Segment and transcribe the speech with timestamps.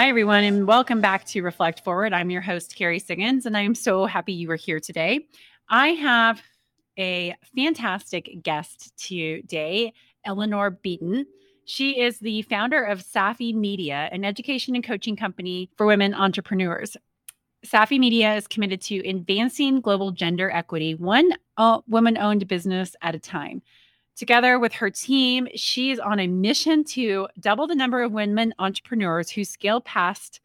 [0.00, 2.14] Hi, everyone, and welcome back to Reflect Forward.
[2.14, 5.26] I'm your host, Kerry Siggins, and I am so happy you are here today.
[5.68, 6.40] I have
[6.98, 9.92] a fantastic guest today,
[10.24, 11.26] Eleanor Beaton.
[11.66, 16.96] She is the founder of Safi Media, an education and coaching company for women entrepreneurs.
[17.66, 21.30] Safi Media is committed to advancing global gender equity, one
[21.86, 23.60] woman owned business at a time.
[24.20, 28.52] Together with her team, she is on a mission to double the number of women
[28.58, 30.40] entrepreneurs who scale past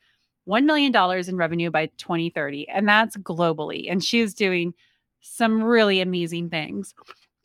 [0.48, 0.96] $1 million
[1.28, 2.70] in revenue by 2030.
[2.70, 3.92] And that's globally.
[3.92, 4.74] And she is doing
[5.20, 6.94] some really amazing things.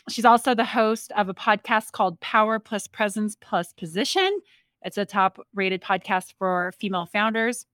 [0.09, 4.39] She's also the host of a podcast called Power Plus Presence Plus Position.
[4.83, 7.67] It's a top rated podcast for female founders.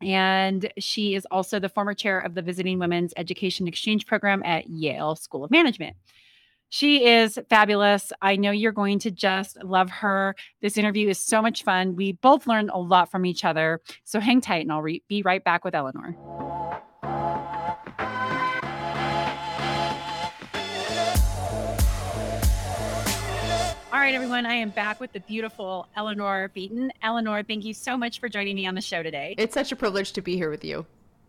[0.00, 4.70] And she is also the former chair of the Visiting Women's Education Exchange Program at
[4.70, 5.96] Yale School of Management.
[6.68, 8.12] She is fabulous.
[8.20, 10.34] I know you're going to just love her.
[10.60, 11.94] This interview is so much fun.
[11.94, 13.80] We both learned a lot from each other.
[14.04, 16.16] So hang tight and I'll re- be right back with Eleanor.
[23.92, 26.92] All right, everyone, I am back with the beautiful Eleanor Beaton.
[27.02, 29.34] Eleanor, thank you so much for joining me on the show today.
[29.38, 30.84] It's such a privilege to be here with you.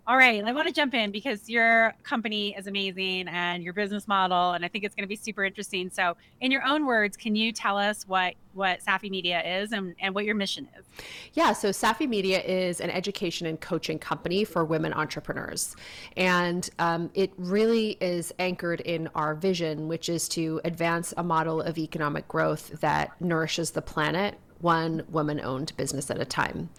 [0.08, 4.08] All right, I want to jump in because your company is amazing and your business
[4.08, 5.90] model, and I think it's going to be super interesting.
[5.90, 9.96] So, in your own words, can you tell us what what Safi Media is and,
[10.00, 10.86] and what your mission is?
[11.34, 15.76] Yeah, so Safi Media is an education and coaching company for women entrepreneurs,
[16.16, 21.62] and um, it really is anchored in our vision, which is to advance a model
[21.62, 26.70] of economic growth that nourishes the planet one woman owned business at a time.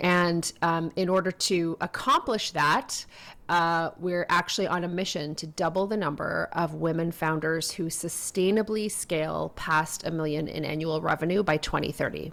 [0.00, 3.04] And um, in order to accomplish that,
[3.50, 8.90] uh, we're actually on a mission to double the number of women founders who sustainably
[8.90, 12.32] scale past a million in annual revenue by 2030.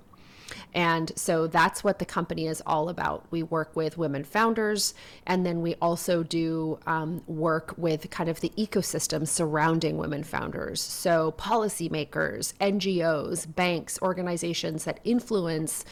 [0.74, 3.26] And so that's what the company is all about.
[3.32, 4.94] We work with women founders,
[5.26, 10.82] and then we also do um, work with kind of the ecosystem surrounding women founders.
[10.82, 15.86] So, policymakers, NGOs, banks, organizations that influence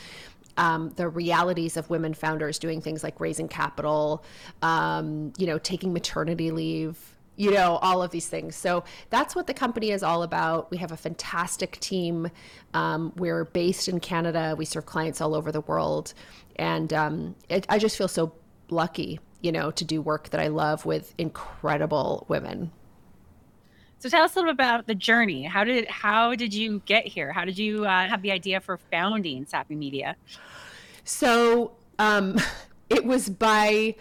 [0.58, 4.24] um, the realities of women founders doing things like raising capital,
[4.62, 8.56] um, you know, taking maternity leave, you know, all of these things.
[8.56, 10.72] So that's what the company is all about.
[10.72, 12.30] We have a fantastic team.
[12.74, 14.56] Um, we're based in Canada.
[14.58, 16.14] We serve clients all over the world.
[16.56, 18.34] And um, it, I just feel so
[18.70, 22.72] lucky, you know, to do work that I love with incredible women.
[24.00, 25.44] So tell us a little bit about the journey.
[25.44, 27.32] How did how did you get here?
[27.32, 30.16] How did you uh, have the idea for founding Safi Media?
[31.06, 32.38] So um,
[32.90, 33.96] it was by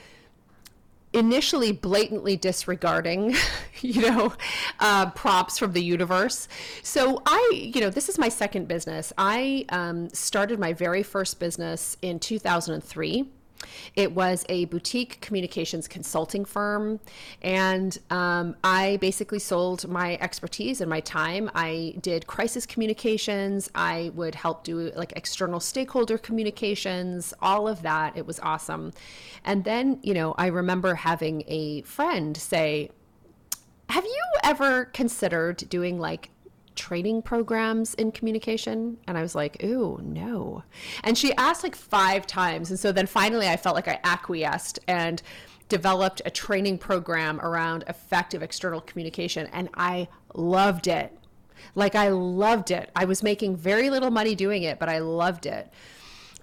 [1.15, 3.35] initially blatantly disregarding,
[3.81, 4.33] you know,
[4.81, 6.49] uh, props from the universe.
[6.83, 9.13] So I, you know, this is my second business.
[9.17, 13.31] I um, started my very first business in 2003
[13.95, 17.01] it was a boutique communications consulting firm,
[17.43, 21.51] and um, I basically sold my expertise and my time.
[21.55, 23.71] I did crisis communications.
[23.75, 28.17] I would help do like external stakeholder communications, all of that.
[28.17, 28.93] It was awesome.
[29.45, 32.91] And then, you know, I remember having a friend say,
[33.91, 36.31] have you ever considered doing like
[36.75, 38.99] training programs in communication?
[39.07, 40.65] And I was like, ooh, no.
[41.03, 42.71] And she asked like five times.
[42.71, 45.23] And so then finally I felt like I acquiesced and
[45.69, 49.49] developed a training program around effective external communication.
[49.53, 51.17] And I loved it.
[51.75, 52.91] Like I loved it.
[52.95, 55.73] I was making very little money doing it, but I loved it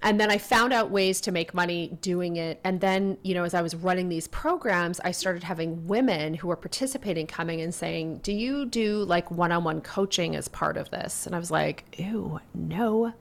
[0.02, 2.60] and then I found out ways to make money doing it.
[2.64, 6.48] And then, you know, as I was running these programs, I started having women who
[6.48, 10.76] were participating coming and saying, Do you do like one on one coaching as part
[10.76, 11.26] of this?
[11.26, 13.12] And I was like, Ew, no.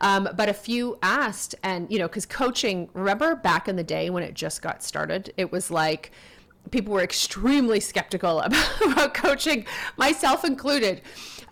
[0.00, 4.08] Um, but a few asked, and, you know, because coaching, remember back in the day
[4.10, 6.12] when it just got started, it was like,
[6.70, 9.66] people were extremely skeptical about, about coaching,
[9.96, 11.02] myself included.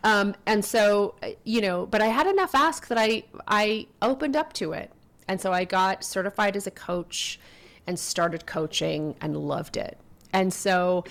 [0.03, 1.15] Um, and so,
[1.45, 4.91] you know, but I had enough ask that I I opened up to it,
[5.29, 7.39] and so I got certified as a coach,
[7.87, 9.99] and started coaching and loved it.
[10.33, 11.05] And so,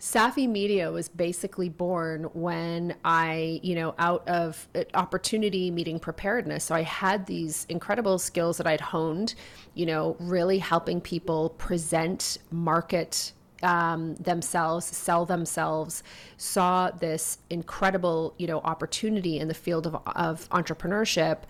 [0.00, 6.64] Safi Media was basically born when I, you know, out of opportunity meeting preparedness.
[6.64, 9.36] So I had these incredible skills that I'd honed,
[9.74, 16.02] you know, really helping people present, market, um, themselves, sell themselves,
[16.36, 21.42] saw this incredible, you know, opportunity in the field of, of entrepreneurship,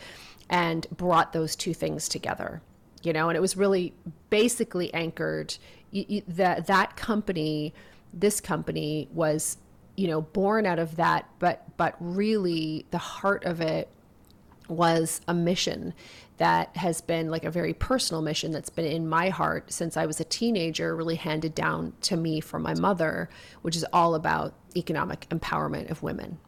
[0.51, 2.61] and brought those two things together.
[3.03, 3.95] You know, and it was really
[4.31, 5.57] basically anchored
[6.29, 7.75] that that company,
[8.13, 9.59] this company, was,
[9.97, 13.89] you know, born out of that, but but really the heart of it
[14.73, 15.95] was a mission
[16.39, 20.07] that has been like a very personal mission that's been in my heart since I
[20.07, 23.29] was a teenager, really handed down to me from my mother,
[23.63, 26.39] which is all about economic empowerment of women.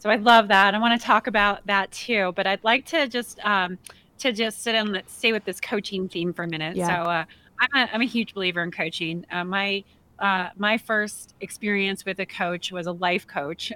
[0.00, 0.74] So I love that.
[0.74, 3.78] I want to talk about that too, but I'd like to just um,
[4.18, 6.76] to just sit and let's stay with this coaching theme for a minute.
[6.76, 7.04] Yeah.
[7.04, 7.24] So uh,
[7.58, 9.24] I'm a I'm a huge believer in coaching.
[9.30, 9.84] Uh, my
[10.18, 13.72] uh, my first experience with a coach was a life coach.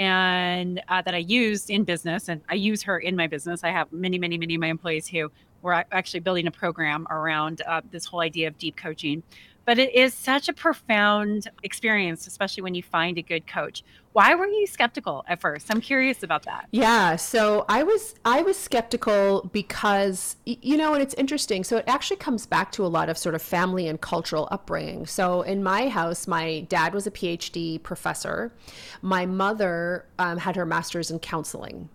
[0.00, 3.62] And uh, that I used in business, and I use her in my business.
[3.62, 5.30] I have many, many, many of my employees who
[5.60, 9.22] were actually building a program around uh, this whole idea of deep coaching
[9.70, 13.84] but it is such a profound experience, especially when you find a good coach.
[14.12, 15.70] Why were you skeptical at first?
[15.70, 16.66] I'm curious about that.
[16.72, 21.62] Yeah, so I was I was skeptical because you know, and it's interesting.
[21.62, 25.06] So it actually comes back to a lot of sort of family and cultural upbringing.
[25.06, 28.52] So in my house, my dad was a PhD professor.
[29.00, 31.88] My mother um, had her master's in counseling.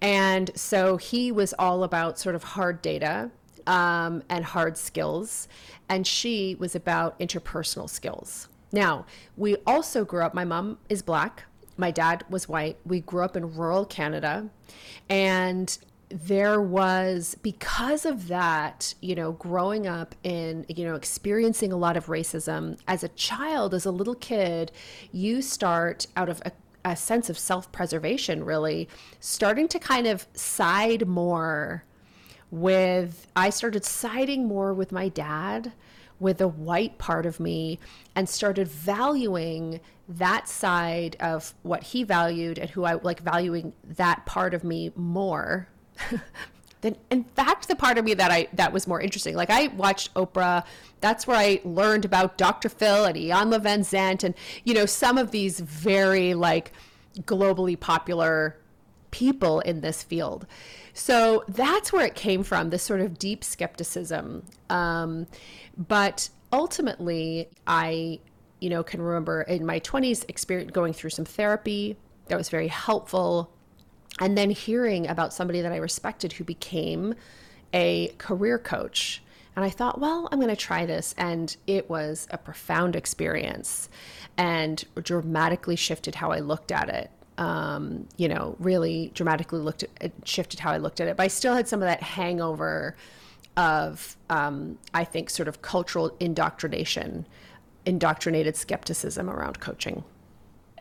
[0.00, 3.30] And so he was all about sort of hard data
[3.66, 5.48] um, and hard skills.
[5.88, 8.48] And she was about interpersonal skills.
[8.72, 9.06] Now,
[9.36, 11.44] we also grew up, my mom is black,
[11.76, 12.76] my dad was white.
[12.84, 14.50] We grew up in rural Canada.
[15.08, 15.76] And
[16.10, 21.96] there was because of that you know growing up in you know experiencing a lot
[21.96, 24.72] of racism as a child as a little kid
[25.12, 26.50] you start out of a,
[26.84, 28.88] a sense of self-preservation really
[29.20, 31.84] starting to kind of side more
[32.50, 35.72] with I started siding more with my dad,
[36.20, 37.78] with the white part of me,
[38.14, 44.26] and started valuing that side of what he valued and who I like valuing that
[44.26, 45.68] part of me more.
[46.80, 49.36] than in fact the part of me that I that was more interesting.
[49.36, 50.64] Like I watched Oprah.
[51.00, 52.68] That's where I learned about Dr.
[52.68, 54.34] Phil and Iyanla Vanzant and
[54.64, 56.72] you know some of these very like
[57.20, 58.56] globally popular
[59.10, 60.46] people in this field.
[60.92, 64.44] So that's where it came from, this sort of deep skepticism.
[64.68, 65.26] Um,
[65.88, 68.20] but ultimately, I,
[68.60, 71.96] you know, can remember in my 20s experience going through some therapy
[72.28, 73.50] that was very helpful.
[74.20, 77.14] And then hearing about somebody that I respected who became
[77.72, 79.22] a career coach.
[79.56, 81.14] And I thought, well, I'm going to try this.
[81.16, 83.88] And it was a profound experience
[84.36, 87.10] and dramatically shifted how I looked at it
[87.40, 91.16] um, you know, really dramatically looked at, shifted how I looked at it.
[91.16, 92.94] But I still had some of that hangover
[93.56, 97.26] of, um, I think, sort of cultural indoctrination,
[97.84, 100.04] indoctrinated skepticism around coaching.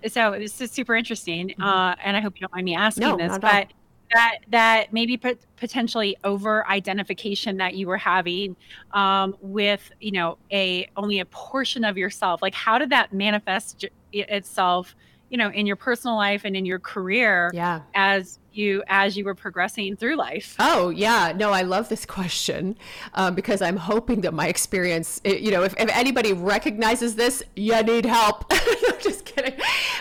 [0.08, 1.62] So this is super interesting, mm-hmm.
[1.62, 3.68] uh, and I hope you don't mind me asking no, this, but
[4.14, 8.56] that that maybe pot- potentially over identification that you were having
[8.92, 12.42] um, with you know a only a portion of yourself.
[12.42, 14.96] Like, how did that manifest itself?
[15.30, 17.82] You know in your personal life and in your career yeah.
[17.94, 20.56] as you as you were progressing through life?
[20.60, 21.34] Oh yeah.
[21.36, 22.76] No i love this question
[23.14, 27.44] um, because i'm hoping that my experience eh, you know if, if anybody recognizes this
[27.56, 28.52] you need help.
[29.02, 29.60] Just kidding.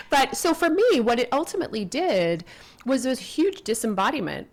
[0.09, 2.43] But so for me what it ultimately did
[2.85, 4.47] was a huge disembodiment.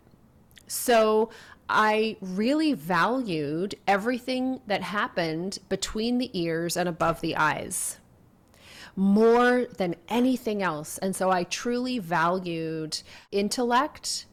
[0.69, 1.31] So
[1.69, 7.99] I really valued everything that happened between the ears and above the eyes
[8.97, 10.97] more than anything else.
[10.99, 13.01] And so I truly valued
[13.31, 14.25] intellect,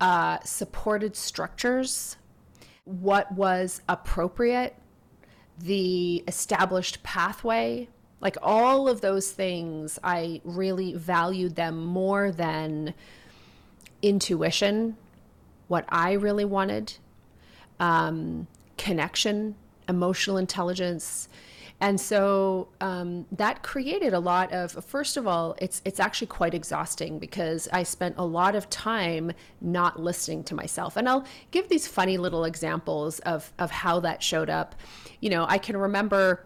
[0.00, 2.16] uh, supported structures,
[2.84, 4.74] what was appropriate,
[5.58, 7.88] the established pathway.
[8.20, 12.94] Like all of those things, I really valued them more than
[14.00, 14.96] intuition,
[15.68, 16.94] what I really wanted,
[17.78, 18.46] um,
[18.78, 19.54] connection,
[19.88, 21.28] emotional intelligence,
[21.80, 26.54] and so um, that created a lot of first of all it's it's actually quite
[26.54, 31.68] exhausting because i spent a lot of time not listening to myself and i'll give
[31.68, 34.74] these funny little examples of of how that showed up
[35.20, 36.44] you know i can remember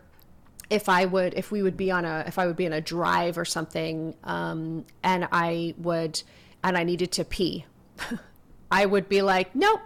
[0.72, 2.80] if I would, if we would be on a, if I would be on a
[2.80, 6.22] drive or something, um, and I would,
[6.64, 7.66] and I needed to pee,
[8.70, 9.82] I would be like, nope,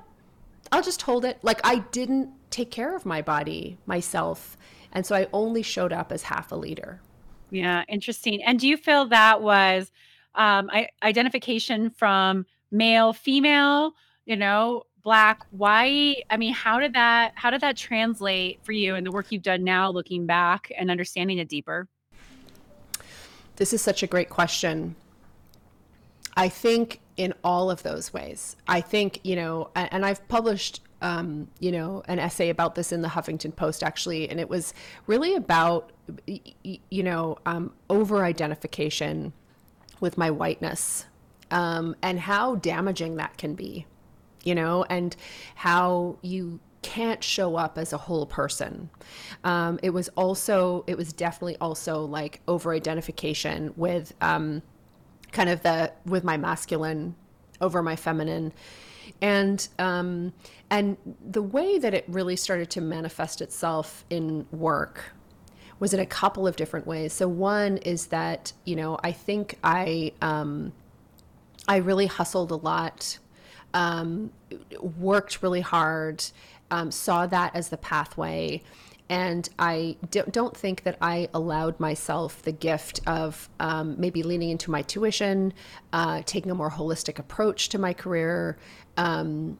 [0.70, 1.38] I'll just hold it.
[1.42, 4.56] Like I didn't take care of my body myself.
[4.92, 7.00] And so I only showed up as half a leader.
[7.50, 8.42] Yeah, interesting.
[8.42, 9.90] And do you feel that was
[10.34, 10.70] um,
[11.02, 13.92] identification from male, female,
[14.24, 16.24] you know, black, white?
[16.30, 19.42] I mean, how did that how did that translate for you and the work you've
[19.42, 21.88] done now, looking back and understanding it deeper?
[23.56, 24.96] This is such a great question.
[26.36, 28.56] I think in all of those ways.
[28.68, 33.02] I think, you know, and I've published um, you know, an essay about this in
[33.02, 34.74] the Huffington Post actually, and it was
[35.06, 35.92] really about,
[36.26, 39.32] you know, um, over identification
[40.00, 41.06] with my whiteness
[41.50, 43.86] um, and how damaging that can be.
[44.46, 45.16] you know, and
[45.56, 48.88] how you can't show up as a whole person.
[49.42, 54.62] Um, it was also, it was definitely also like over identification with um,
[55.32, 57.16] kind of the, with my masculine
[57.60, 58.52] over my feminine.
[59.20, 60.32] And, um,
[60.70, 65.12] and the way that it really started to manifest itself in work
[65.78, 67.12] was in a couple of different ways.
[67.12, 70.72] So one is that, you know, I think I, um,
[71.68, 73.18] I really hustled a lot,
[73.74, 74.30] um,
[74.80, 76.24] worked really hard,
[76.70, 78.62] um, saw that as the pathway.
[79.08, 79.96] And I
[80.30, 85.52] don't think that I allowed myself the gift of um, maybe leaning into my tuition,
[85.92, 88.58] uh, taking a more holistic approach to my career.
[88.96, 89.58] Um,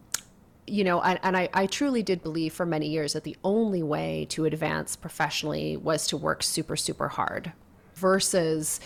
[0.67, 3.85] you know, and, and I, I truly did believe for many years that the only
[3.85, 7.53] way to advance professionally was to work super, super hard
[7.95, 8.81] versus,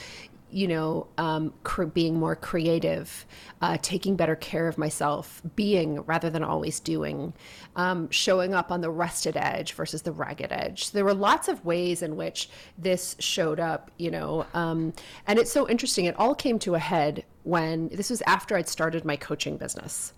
[0.53, 3.27] you know, um, cr- being more creative,
[3.61, 7.33] uh, taking better care of myself, being rather than always doing,
[7.77, 10.91] um, showing up on the rested edge versus the ragged edge.
[10.91, 14.93] There were lots of ways in which this showed up, you know, um,
[15.27, 16.05] and it's so interesting.
[16.05, 20.13] It all came to a head when this was after I'd started my coaching business.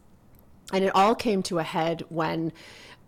[0.72, 2.52] And it all came to a head when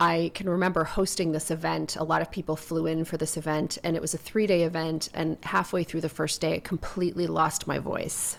[0.00, 1.96] I can remember hosting this event.
[1.96, 4.62] A lot of people flew in for this event, and it was a three day
[4.62, 5.08] event.
[5.14, 8.38] And halfway through the first day, I completely lost my voice.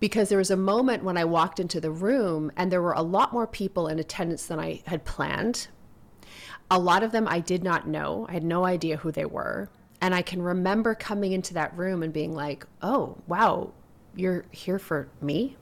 [0.00, 3.02] Because there was a moment when I walked into the room, and there were a
[3.02, 5.68] lot more people in attendance than I had planned.
[6.70, 9.70] A lot of them I did not know, I had no idea who they were.
[10.00, 13.72] And I can remember coming into that room and being like, oh, wow,
[14.14, 15.56] you're here for me?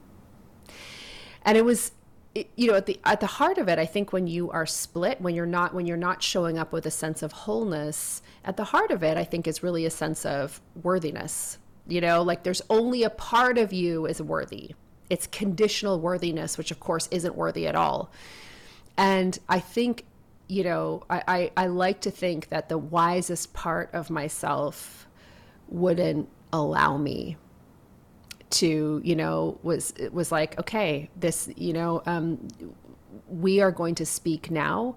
[1.44, 1.92] And it was
[2.34, 5.20] you know at the at the heart of it i think when you are split
[5.20, 8.64] when you're not when you're not showing up with a sense of wholeness at the
[8.64, 11.58] heart of it i think is really a sense of worthiness.
[11.86, 14.74] You know like there's only a part of you is worthy.
[15.10, 18.10] It's conditional worthiness which of course isn't worthy at all.
[18.96, 20.04] And i think
[20.48, 25.06] you know i i, I like to think that the wisest part of myself
[25.68, 27.36] wouldn't allow me
[28.52, 32.48] to you know was was like okay this you know um,
[33.28, 34.96] we are going to speak now.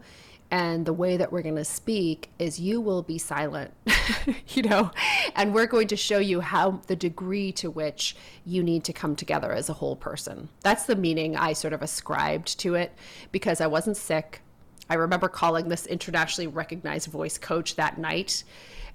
[0.51, 3.73] And the way that we're going to speak is you will be silent
[4.49, 4.91] you know?
[5.35, 9.15] And we're going to show you how the degree to which you need to come
[9.15, 10.49] together as a whole person.
[10.61, 12.93] That's the meaning i sort of ascribed to it
[13.31, 14.41] because i wasn't sick.
[14.87, 18.43] I remember calling this internationally recognized voice coach that night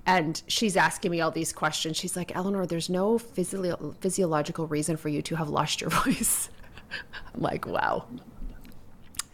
[0.06, 1.96] and she's asking me all these questions.
[1.96, 6.48] She's like, Eleanor, there's no physio- physiological reason for you to have lost your voice.
[7.34, 8.06] I'm like, wow.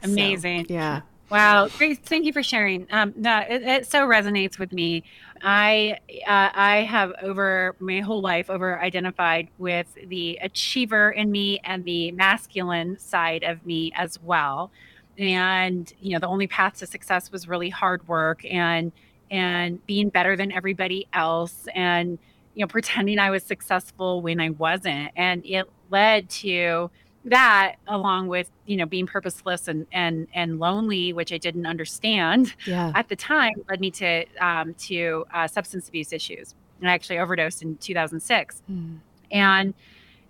[0.02, 0.66] Amazing.
[0.66, 1.00] So, yeah.
[1.28, 2.04] Wow, great!
[2.04, 2.87] Thank you for sharing.
[2.92, 5.02] Um, no, it, it so resonates with me.
[5.42, 11.58] I uh, I have over my whole life over identified with the achiever in me
[11.64, 14.70] and the masculine side of me as well.
[15.18, 18.92] And you know, the only path to success was really hard work and
[19.30, 22.18] and being better than everybody else and
[22.54, 26.90] you know pretending I was successful when I wasn't and it led to
[27.26, 32.54] that along with you know being purposeless and and and lonely which I didn't understand
[32.66, 32.92] yeah.
[32.95, 37.18] at the time led me to um, to uh, substance abuse issues and I actually
[37.18, 38.99] overdosed in 2006 mm.
[39.30, 39.75] and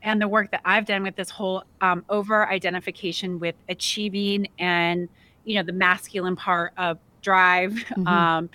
[0.02, 5.08] and the work that I've done with this whole um, over identification with achieving and
[5.44, 8.06] you know the masculine part of drive mm-hmm.
[8.06, 8.48] um,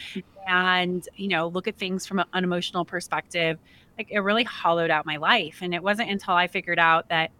[0.47, 3.59] and you know look at things from an unemotional perspective
[3.97, 7.31] like it really hollowed out my life and it wasn't until i figured out that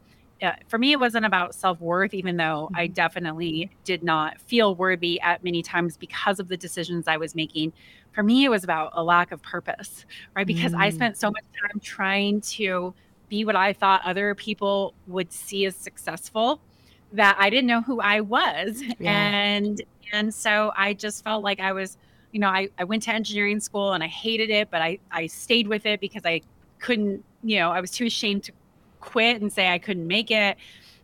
[0.41, 2.93] uh, for me it wasn't about self-worth even though i mm-hmm.
[2.93, 7.71] definitely did not feel worthy at many times because of the decisions i was making
[8.11, 10.81] for me it was about a lack of purpose right because mm.
[10.81, 12.93] i spent so much time trying to
[13.29, 16.59] be what i thought other people would see as successful
[17.13, 19.29] that i didn't know who i was yeah.
[19.29, 19.81] and
[20.11, 21.97] and so i just felt like i was
[22.31, 25.27] you know, I, I went to engineering school and I hated it, but I, I
[25.27, 26.41] stayed with it because I
[26.79, 28.51] couldn't, you know, I was too ashamed to
[28.99, 30.57] quit and say I couldn't make it.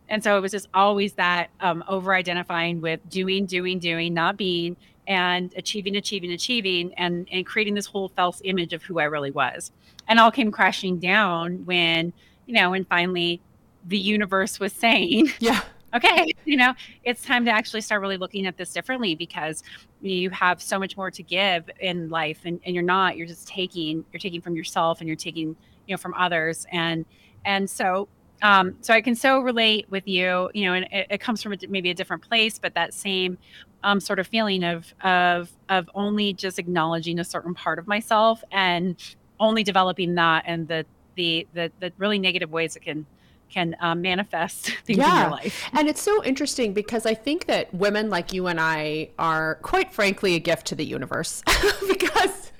[0.08, 4.36] And so it was just always that um, over identifying with doing, doing, doing, not
[4.36, 9.04] being, and achieving, achieving, achieving, and, and creating this whole false image of who I
[9.04, 9.70] really was.
[10.06, 12.14] And all came crashing down when,
[12.46, 13.40] you know, when finally
[13.86, 15.60] the universe was saying, Yeah
[15.94, 19.62] okay, you know, it's time to actually start really looking at this differently because
[20.00, 23.48] you have so much more to give in life and, and you're not, you're just
[23.48, 25.48] taking, you're taking from yourself and you're taking,
[25.86, 26.66] you know, from others.
[26.72, 27.04] And,
[27.44, 28.08] and so,
[28.42, 31.52] um, so I can so relate with you, you know, and it, it comes from
[31.52, 33.38] a, maybe a different place, but that same,
[33.82, 38.42] um, sort of feeling of, of, of only just acknowledging a certain part of myself
[38.52, 38.96] and
[39.40, 40.84] only developing that and the,
[41.16, 43.06] the, the, the really negative ways it can
[43.50, 45.14] can um, manifest things yeah.
[45.14, 45.64] in your life.
[45.72, 49.92] And it's so interesting because I think that women like you and I are quite
[49.92, 51.42] frankly a gift to the universe
[51.88, 52.52] because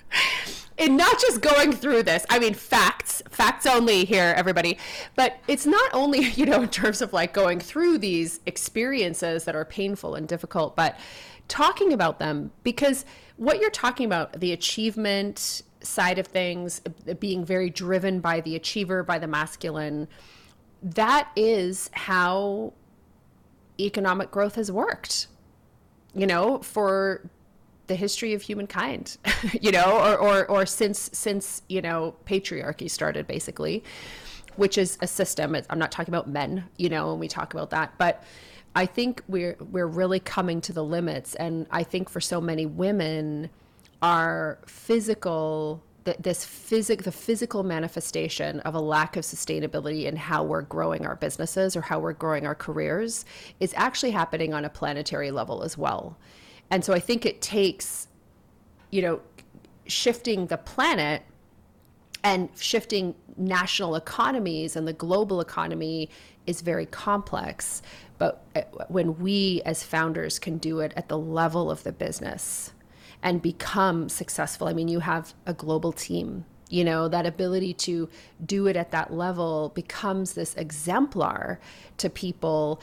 [0.79, 4.77] in not just going through this i mean facts facts only here everybody
[5.15, 9.55] but it's not only you know in terms of like going through these experiences that
[9.55, 10.97] are painful and difficult but
[11.47, 13.05] talking about them because
[13.37, 16.81] what you're talking about the achievement side of things
[17.19, 20.07] being very driven by the achiever by the masculine
[20.81, 22.73] that is how
[23.79, 25.27] economic growth has worked
[26.13, 27.29] you know for
[27.87, 29.17] the history of humankind
[29.61, 33.83] you know or, or or since since you know patriarchy started basically
[34.55, 35.55] which is a system.
[35.69, 38.23] I'm not talking about men you know when we talk about that but
[38.75, 41.35] i think we're we're really coming to the limits.
[41.35, 43.49] And i think for so many women
[44.01, 45.83] our physical
[46.19, 51.15] this physic the physical manifestation of a lack of sustainability in how we're growing our
[51.15, 53.25] businesses or how we're growing our careers
[53.59, 56.17] is actually happening on a planetary level as well
[56.69, 58.07] and so I think it takes,
[58.91, 59.21] you know,
[59.87, 61.23] shifting the planet
[62.23, 66.09] and shifting national economies and the global economy
[66.45, 67.81] is very complex.
[68.17, 72.71] But uh, when we as founders can do it at the level of the business
[73.21, 76.45] and become successful, I mean, you have a global team.
[76.69, 78.09] You know, that ability to
[78.45, 81.59] do it at that level becomes this exemplar
[81.97, 82.79] to people.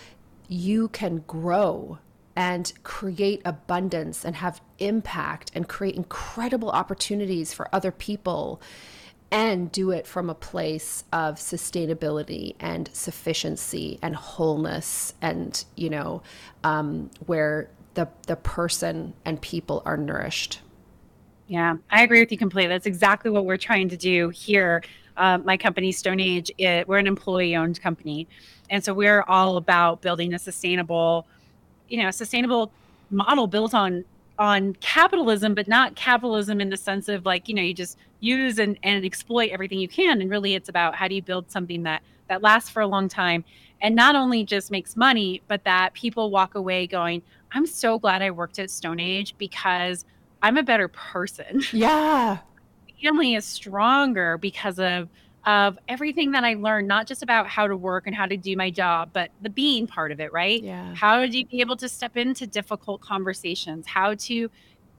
[0.49, 1.99] You can grow
[2.35, 8.61] and create abundance and have impact and create incredible opportunities for other people
[9.31, 16.23] and do it from a place of sustainability and sufficiency and wholeness and you know
[16.63, 20.61] um, where the the person and people are nourished.
[21.49, 22.69] Yeah i agree with you completely.
[22.69, 24.85] That's exactly what we're trying to do here.
[25.17, 28.29] Uh, my company StoneAge it, we're an employee owned company.
[28.69, 31.27] And so we're all about building a sustainable
[31.89, 32.71] you know sustainable
[33.11, 34.05] model built on
[34.39, 38.59] on capitalism but not capitalism in the sense of like you know you just use
[38.59, 40.21] and, and exploit everything you can.
[40.21, 43.09] And really it's about how do you build something that that lasts for a long
[43.09, 43.45] time
[43.81, 47.23] and not only just makes money but that people walk away going
[47.57, 50.05] i'm so glad i worked at StoneAge because
[50.43, 52.39] i'm a better person yeah
[53.03, 55.09] family is stronger because of
[55.47, 58.57] of everything that I learned, not just about how to work and how to do
[58.57, 60.61] my job, but the being part of it, right?
[60.61, 60.93] Yeah.
[60.95, 64.51] How to be able to step into difficult conversations, how to,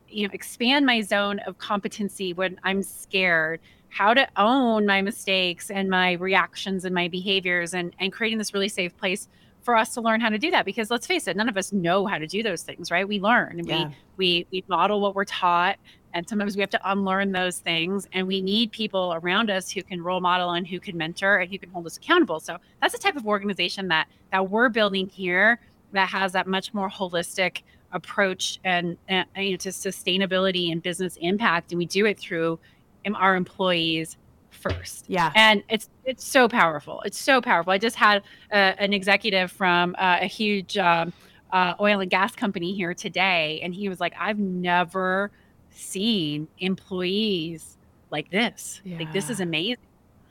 [0.08, 5.70] you know, expand my zone of competency when I'm scared, how to own my mistakes
[5.70, 9.28] and my reactions and my behaviors and and creating this really safe place
[9.68, 11.74] for us to learn how to do that because let's face it none of us
[11.74, 13.90] know how to do those things right we learn and yeah.
[14.16, 15.78] we we we model what we're taught
[16.14, 18.08] and sometimes we have to unlearn those things.
[18.12, 21.52] And we need people around us who can role model and who can mentor and
[21.52, 22.40] who can hold us accountable.
[22.40, 25.60] So that's the type of organization that that we're building here
[25.92, 31.18] that has that much more holistic approach and, and you know to sustainability and business
[31.22, 31.72] impact.
[31.72, 32.58] And we do it through
[33.06, 34.18] um, our employees
[34.58, 35.06] first.
[35.08, 35.32] Yeah.
[35.36, 37.02] And it's it's so powerful.
[37.06, 37.72] It's so powerful.
[37.72, 41.14] I just had uh, an executive from uh, a huge um,
[41.52, 45.32] uh, oil and gas company here today, and he was like, "I've never
[45.72, 47.78] seen employees
[48.12, 48.82] like this.
[48.84, 48.98] Yeah.
[49.00, 49.78] Like this is amazing.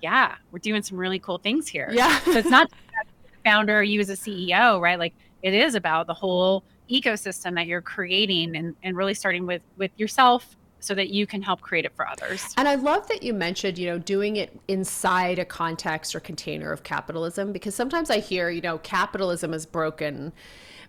[0.02, 1.88] Yeah, we're doing some really cool things here.
[1.92, 2.20] Yeah.
[2.20, 2.70] so it's not
[3.44, 4.98] founder, you as a CEO, right?
[4.98, 9.62] Like it is about the whole ecosystem that you're creating and, and really starting with
[9.76, 12.54] with yourself so that you can help create it for others.
[12.56, 16.72] And I love that you mentioned, you know, doing it inside a context or container
[16.72, 20.32] of capitalism because sometimes I hear, you know, capitalism is broken.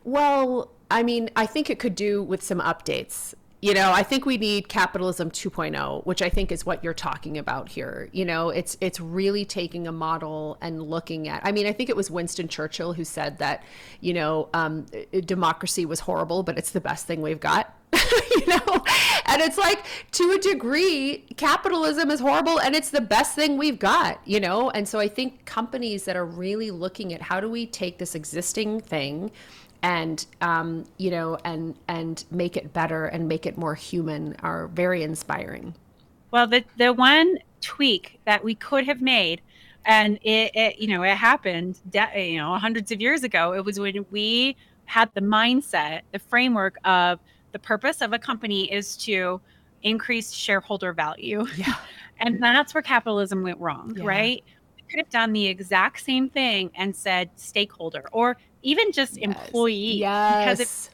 [0.03, 4.25] Well, I mean, I think it could do with some updates you know i think
[4.25, 8.09] we need capitalism 2.0 which i think is what you're talking about here.
[8.11, 11.89] You know it's it's really taking a model and looking at i mean i think
[11.89, 13.63] it was winston churchill who said that
[13.99, 14.85] you know um,
[15.25, 17.73] democracy was horrible but it's the best thing we've got.
[18.37, 18.83] You know?
[19.25, 23.79] And it's like to a degree capitalism is horrible and it's the best thing we've
[23.79, 24.69] got you know?
[24.69, 28.13] And so i think companies that are really looking at how do we take this
[28.13, 29.31] existing thing
[29.81, 34.67] and um, you know and and make it better and make it more human are
[34.67, 35.73] very inspiring.
[36.31, 39.41] Well the the one tweak that we could have made
[39.85, 43.65] and it, it you know it happened de- you know hundreds of years ago it
[43.65, 47.19] was when we had the mindset the framework of
[47.51, 49.41] the purpose of a company is to
[49.83, 51.45] increase shareholder value.
[51.55, 51.73] Yeah.
[52.19, 54.03] And that's where capitalism went wrong yeah.
[54.03, 54.43] right?
[54.75, 59.23] We could have done the exact same thing and said stakeholder or even just yes.
[59.23, 59.99] employees.
[59.99, 60.43] Yes.
[60.43, 60.89] Because if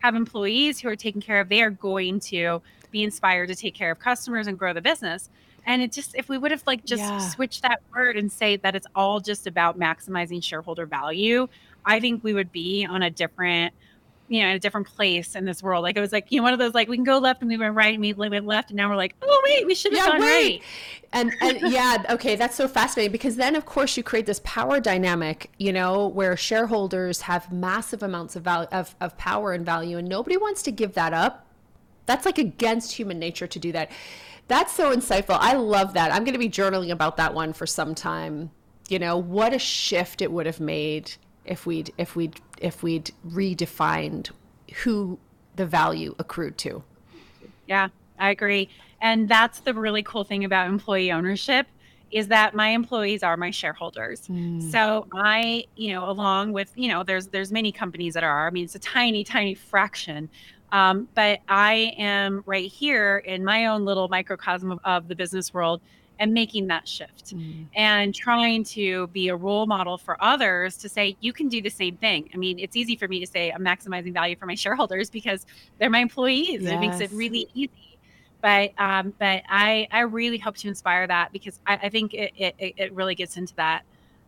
[0.00, 3.74] have employees who are taken care of, they are going to be inspired to take
[3.74, 5.30] care of customers and grow the business.
[5.64, 7.18] And it just, if we would have like just Yeah.
[7.18, 11.48] switched that word and say that it's all just about maximizing shareholder value,
[11.84, 13.74] I think we would be on a different,
[14.28, 15.82] you know, in a different place in this world.
[15.82, 17.48] Like it was like, you know, one of those like we can go left and
[17.48, 18.70] we went right and we went left.
[18.70, 20.60] And now we're like, oh, wait, we should have Yeah, gone wait.
[20.60, 20.62] right.
[21.12, 24.80] and and yeah okay that's so fascinating because then of course you create this power
[24.80, 29.96] dynamic you know where shareholders have massive amounts of value of, of power and value
[29.98, 31.46] and nobody wants to give that up
[32.06, 33.90] that's like against human nature to do that
[34.48, 37.66] that's so insightful i love that i'm going to be journaling about that one for
[37.66, 38.50] some time
[38.88, 41.12] you know what a shift it would have made
[41.44, 44.30] if we'd if we'd if we'd redefined
[44.82, 45.18] who
[45.56, 46.82] the value accrued to
[47.66, 47.88] Yeah,
[48.18, 48.68] I agree.
[49.00, 51.66] And that's the really cool thing about employee ownership
[52.10, 54.28] is that my employees are my shareholders.
[54.70, 58.46] So I, you know, along with, you know, there's there's many companies that are.
[58.46, 60.30] I mean, it's a tiny, tiny fraction.
[60.72, 65.52] Um, but I am right here in my own little microcosm of, of the business
[65.52, 65.80] world
[66.18, 67.34] and making that shift
[67.74, 71.70] and trying to be a role model for others to say you can do the
[71.70, 72.28] same thing.
[72.32, 75.46] I mean, it's easy for me to say I'm maximizing value for my shareholders because
[75.78, 76.64] they're my employees.
[76.64, 77.98] and It makes it really easy.
[78.42, 82.32] But um, but I I really hope to inspire that because I, I think it
[82.36, 83.82] it it really gets into that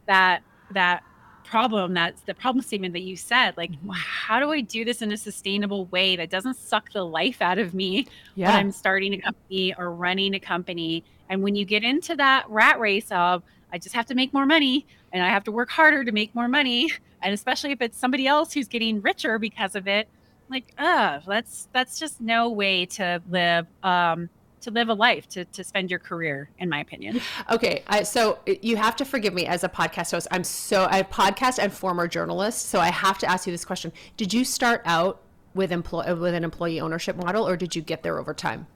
[0.07, 1.03] that that
[1.49, 3.91] problem that's the problem statement that you said like Mhm.
[3.91, 7.59] how do i do this in a sustainable way that doesn't suck the life out
[7.59, 11.05] of me yeah when I'm starting a company or running a company.
[11.29, 14.47] And when you get into that rat race of, I just have to make more
[14.47, 16.91] money and I have to work harder to make more money.
[17.21, 20.09] And especially if it's somebody else who's getting richer because of it,
[20.49, 24.31] like, uh, that's that's just no way to live um
[24.63, 27.21] to live a life, to to spend your career, in my opinion.
[27.51, 30.27] Okay, I, so you have to forgive me as a podcast host.
[30.31, 33.93] I'm so I podcast and former journalist, so I have to ask you this question:
[34.17, 35.21] Did you start out
[35.55, 38.67] with employ with an employee ownership model, or did you get there over time?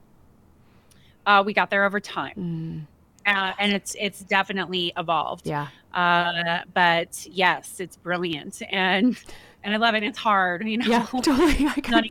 [1.25, 2.87] Uh, we got there over time.
[3.25, 5.47] Uh, and it's it's definitely evolved.
[5.47, 9.17] Yeah, Uh, but yes, it's brilliant and
[9.63, 10.03] and I love it.
[10.03, 10.85] It's hard, you know.
[10.85, 11.67] yeah, totally.
[11.67, 12.09] I can,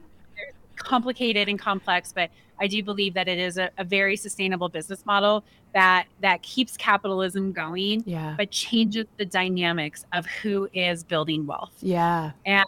[0.77, 2.31] complicated and complex, but
[2.63, 5.45] I do believe that it is a, a very sustainable business model
[5.75, 11.73] that that keeps capitalism going, yeah, but changes the dynamics of who is building wealth
[11.81, 12.65] yeah, and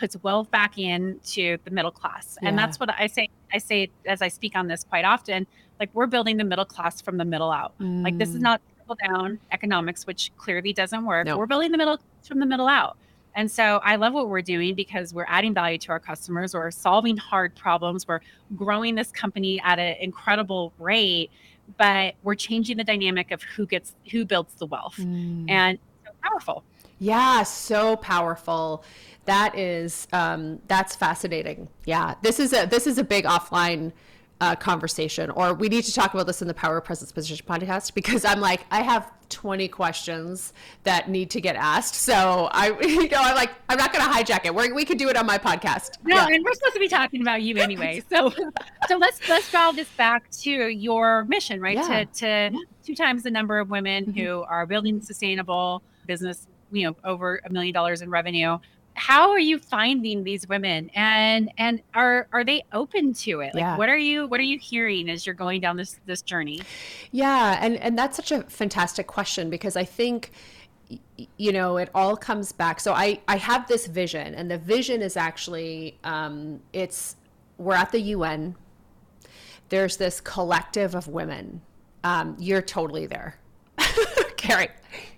[0.00, 2.38] puts wealth back into the middle class.
[2.42, 2.66] And Yeah.
[2.66, 3.28] that's what I say.
[3.52, 5.46] I say as I speak on this quite often.
[5.78, 7.74] Like we're building the middle class from the middle out.
[7.80, 8.42] Like this is Mm.
[8.42, 11.26] not trickle down economics, which clearly doesn't work.
[11.26, 11.36] No.
[11.36, 12.96] We're building the middle from the middle out.
[13.36, 16.54] And so I love what we're doing because we're adding value to our customers.
[16.54, 18.06] We're solving hard problems.
[18.06, 18.20] We're
[18.56, 21.30] growing this company at an incredible rate,
[21.76, 24.96] but we're changing the dynamic of who gets who builds the wealth.
[24.98, 25.50] Mm.
[25.50, 26.64] And so powerful.
[26.98, 28.84] Yeah, so powerful.
[29.24, 31.68] That is um, that's fascinating.
[31.86, 33.92] Yeah, this is a this is a big offline
[34.44, 37.46] uh, conversation, or we need to talk about this in the Power of Presence Position
[37.48, 40.52] podcast because I'm like I have 20 questions
[40.82, 41.94] that need to get asked.
[41.94, 44.54] So I, you know, I'm like I'm not going to hijack it.
[44.54, 45.92] We're, we could do it on my podcast.
[46.04, 46.26] No, Yeah.
[46.34, 48.02] and we're supposed to be talking about you anyway.
[48.10, 48.30] So,
[48.88, 51.76] so let's let's draw this back to your mission, right?
[51.76, 52.04] Yeah.
[52.04, 54.18] To to two times the number of women Mhm.
[54.20, 58.58] who are building sustainable business, you know, over a million dollars in revenue.
[58.94, 63.54] How are you finding these women, and and are are they open to it?
[63.54, 63.76] Like, Yeah.
[63.76, 66.60] what are you what are you hearing as you're going down this this journey?
[67.10, 70.30] Yeah, and and that's such a fantastic question because I think
[71.38, 72.78] you know it all comes back.
[72.80, 77.16] So I I have this vision, and the vision is actually um, it's
[77.58, 78.54] we're at the UN.
[79.70, 81.62] There's this collective of women.
[82.04, 83.36] Um, you're totally there.
[84.48, 84.68] Kerry,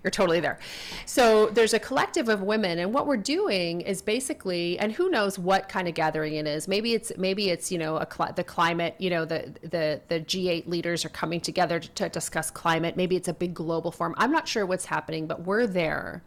[0.05, 0.61] you're totally there.
[1.05, 5.37] So there's a collective of women, and what we're doing is basically, and who knows
[5.37, 6.69] what kind of gathering it is.
[6.69, 8.95] Maybe it's maybe it's you know a cli- the climate.
[8.99, 12.97] You know the the the G8 leaders are coming together to, to discuss climate.
[12.97, 14.15] Maybe it's a big global forum.
[14.17, 16.23] I'm not sure what's happening, but we're there.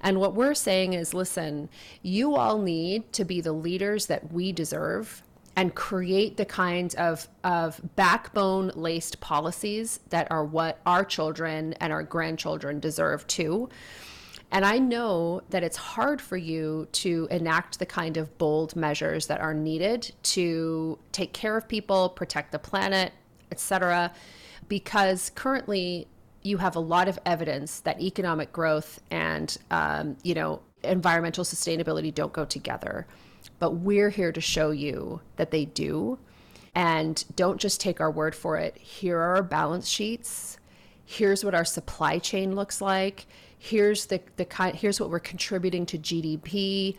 [0.00, 1.68] And what we're saying is, listen,
[2.02, 5.24] you all need to be the leaders that we deserve
[5.58, 11.92] and create the kinds of, of backbone laced policies that are what our children and
[11.92, 13.68] our grandchildren deserve too.
[14.52, 19.26] And I know that it's hard for you to enact the kind of bold measures
[19.26, 23.12] that are needed to take care of people, protect the planet,
[23.50, 24.12] etc.,
[24.68, 26.06] because currently
[26.42, 32.14] you have a lot of evidence that economic growth and um, you know environmental sustainability
[32.14, 33.08] don't go together.
[33.58, 36.18] But we're here to show you that they do.
[36.74, 38.76] And don't just take our word for it.
[38.76, 40.58] Here are our balance sheets.
[41.04, 43.26] Here's what our supply chain looks like.
[43.58, 46.96] Here's the, the kind here's what we're contributing to GDP.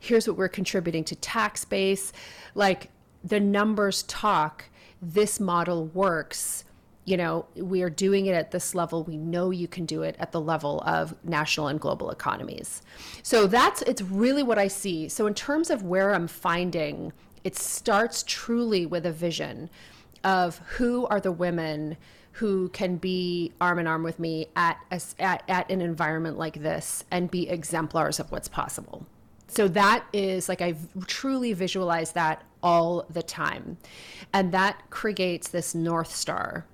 [0.00, 2.12] Here's what we're contributing to tax base.
[2.54, 2.90] Like
[3.22, 4.64] the numbers talk,
[5.00, 6.64] this model works.
[7.10, 9.02] You know, we are doing it at this level.
[9.02, 12.82] We know you can do it at the level of national and global economies.
[13.24, 15.08] So that's, it's really what I see.
[15.08, 19.70] So, in terms of where I'm finding, it starts truly with a vision
[20.22, 21.96] of who are the women
[22.32, 26.62] who can be arm in arm with me at, a, at, at an environment like
[26.62, 29.04] this and be exemplars of what's possible.
[29.48, 33.78] So that is like I truly visualize that all the time.
[34.32, 36.66] And that creates this North Star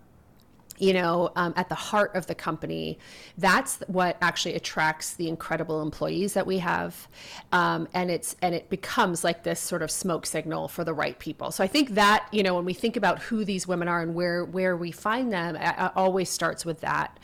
[0.78, 2.98] you know, um, at the heart of the company.
[3.38, 7.08] That's what actually attracts the incredible employees that we have,
[7.52, 11.18] um, and it's and it becomes like this sort of smoke signal for the right
[11.18, 11.50] people.
[11.50, 14.14] So I think that you know when we think about who these women are and
[14.14, 17.18] where where we find them, it always starts with that,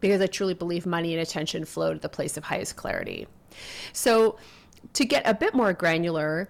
[0.00, 3.26] because I truly believe money and attention flow to the place of highest clarity.
[3.92, 4.38] So
[4.92, 6.48] to get a bit more granular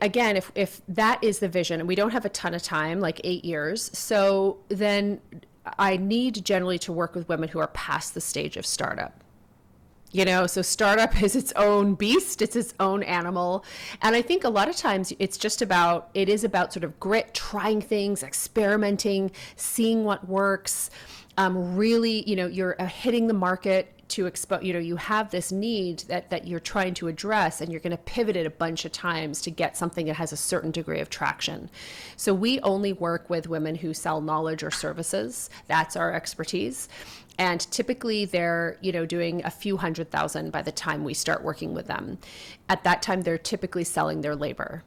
[0.00, 3.00] again if if that is the vision and we don't have a ton of time
[3.00, 5.20] like 8 years so then
[5.78, 9.22] I need generally to work with women who are past the stage of startup.
[10.10, 13.64] You know, so startup is its own beast, it's its own animal.
[14.00, 16.98] And I think a lot of times it's just about, it is about sort of
[16.98, 20.88] grit, trying things, experimenting, seeing what works.
[21.36, 25.30] Um, really, you know, you're uh, hitting the market to expose you know you have
[25.30, 28.50] this need that that you're trying to address and you're going to pivot it a
[28.50, 31.70] bunch of times to get something that has a certain degree of traction.
[32.16, 35.50] So we only work with women who sell knowledge or services.
[35.66, 36.88] That's our expertise.
[37.38, 41.42] And typically they're you know doing a few hundred thousand by the time we start
[41.42, 42.18] working with them.
[42.68, 44.84] At that time they're typically selling their labor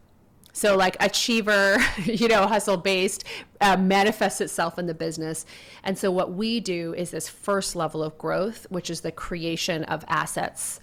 [0.54, 3.24] so, like achiever, you know, hustle based
[3.62, 5.46] uh, manifests itself in the business.
[5.84, 9.84] And so, what we do is this first level of growth, which is the creation
[9.86, 10.80] of assets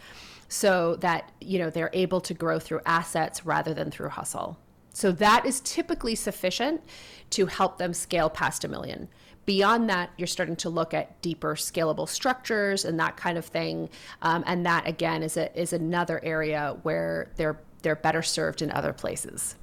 [0.51, 4.59] so that, you know, they're able to grow through assets rather than through hustle.
[4.95, 6.81] So, that is typically sufficient
[7.31, 9.09] to help them scale past a million.
[9.45, 13.89] Beyond that, you're starting to look at deeper scalable structures and that kind of thing.
[14.21, 18.71] Um, and that, again, is, a, is another area where they're they're better served in
[18.73, 19.57] other places.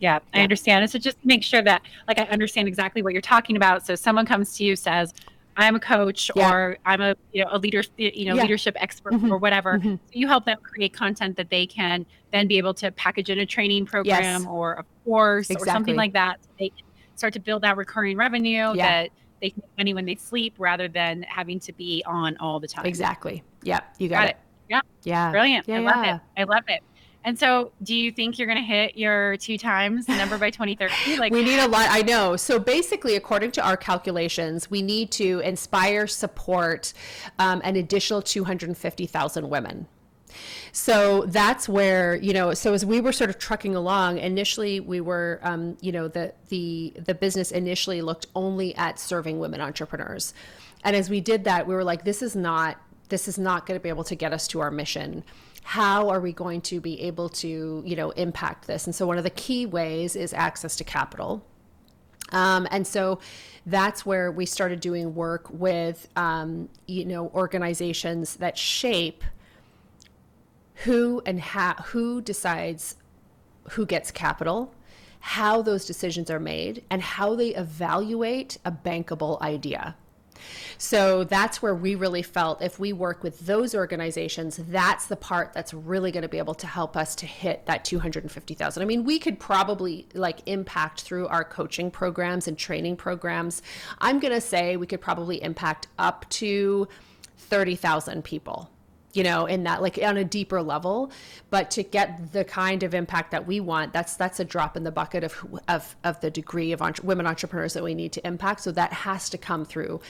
[0.00, 0.82] Yeah, I understand.
[0.82, 3.86] And so just make sure that like I understand exactly what you're talking about.
[3.86, 5.14] So someone comes to you says,
[5.56, 6.50] I'm a coach yeah.
[6.50, 8.42] or I'm a you know a leader you know yeah.
[8.42, 9.32] leadership expert mm-hmm.
[9.32, 9.78] or whatever.
[9.78, 9.94] Mm-hmm.
[9.94, 13.38] So you help them create content that they can then be able to package in
[13.38, 14.46] a training program yes.
[14.46, 15.70] or a course exactly.
[15.70, 16.42] or something like that.
[16.42, 18.74] So they can start to build that recurring revenue yeah.
[18.74, 22.58] that they can make money when they sleep rather than having to be on all
[22.58, 22.86] the time.
[22.86, 23.42] Exactly.
[23.62, 24.30] Yeah, you got, got it.
[24.30, 24.36] it.
[24.70, 24.80] Yeah.
[25.02, 25.30] Yeah.
[25.30, 25.68] Brilliant.
[25.68, 26.20] I love it.
[26.40, 26.82] I love it.
[27.24, 31.18] And so, do you think you're going to hit your two times number by 2030?
[31.18, 31.86] Like, we need a lot.
[31.88, 32.36] I know.
[32.36, 36.92] So, basically, according to our calculations, we need to inspire, support
[37.38, 39.86] um, an additional 250,000 women.
[40.72, 42.54] So that's where you know.
[42.54, 46.32] So as we were sort of trucking along, initially we were, um, you know, the
[46.48, 50.32] the the business initially looked only at serving women entrepreneurs,
[50.84, 52.78] and as we did that, we were like, this is not
[53.10, 55.22] this is not going to be able to get us to our mission
[55.62, 58.86] how are we going to be able to you know impact this?
[58.86, 61.44] And so one of the key ways is access to capital.
[62.30, 63.18] Um, and so
[63.66, 69.24] that's where we started doing work with um, you know organizations that shape
[70.84, 72.96] who and how who decides
[73.70, 74.74] who gets capital
[75.24, 79.94] how those decisions are made and how they evaluate a bankable idea
[80.78, 85.52] so that's where we really felt if we work with those organizations, that's the part
[85.52, 88.82] that's really going to be able to help us to hit that 250,000.
[88.82, 93.62] I mean, we could probably like impact through our coaching programs and training programs.
[93.98, 96.88] I'm going to say we could probably impact up to
[97.36, 98.70] 30,000 people
[99.12, 101.12] you know in that like on a deeper level
[101.50, 104.84] but to get the kind of impact that we want that's that's a drop in
[104.84, 108.26] the bucket of of, of the degree of entre- women entrepreneurs that we need to
[108.26, 110.00] impact so that has to come through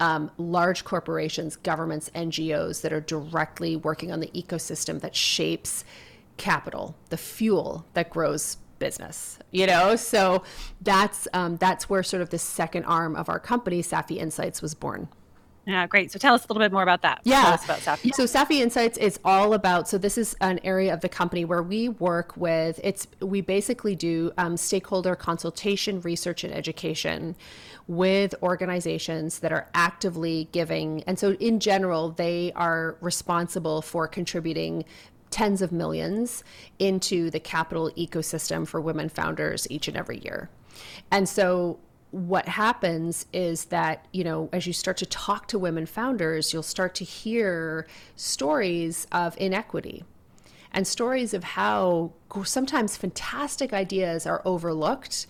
[0.00, 5.84] um, large corporations, governments, NGOs that are directly working on the ecosystem that shapes
[6.36, 9.38] capital, the fuel that grows business.
[9.52, 10.42] You know, so
[10.80, 14.74] that's um, that's where sort of the second arm of our company, Safi Insights, was
[14.74, 15.08] born.
[15.66, 16.12] Yeah, great.
[16.12, 17.20] So tell us a little bit more about that.
[17.24, 17.42] Yeah.
[17.42, 18.14] Tell us about Safi.
[18.14, 21.62] So Safi Insights is all about, so this is an area of the company where
[21.62, 27.34] we work with, it's, we basically do um, stakeholder consultation, research, and education
[27.86, 31.02] with organizations that are actively giving.
[31.04, 34.84] And so in general, they are responsible for contributing
[35.30, 36.44] tens of millions
[36.78, 40.48] into the capital ecosystem for women founders each and every year.
[41.10, 41.80] And so
[42.14, 46.62] what happens is that you know as you start to talk to women founders you'll
[46.62, 50.04] start to hear stories of inequity
[50.70, 52.12] and stories of how
[52.44, 55.26] sometimes fantastic ideas are overlooked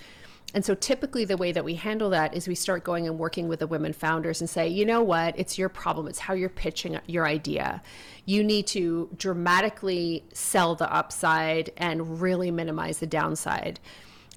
[0.55, 3.49] And so typically the way that we handle that is we start going and working
[3.49, 6.07] with the women founders and say, you know what, it's your problem.
[6.07, 7.83] It's how you're pitching your idea.
[8.25, 13.81] You need to dramatically sell the upside and really minimize the downside.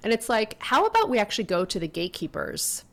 [0.02, 2.84] And it's like, how about we actually go to the gatekeepers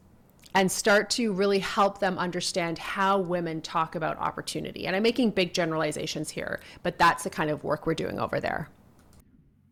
[0.54, 4.88] and start to really help them understand how women talk about opportunity?
[4.88, 8.40] And I'm making big generalizations here, but that's the kind of work we're doing over
[8.40, 8.70] there.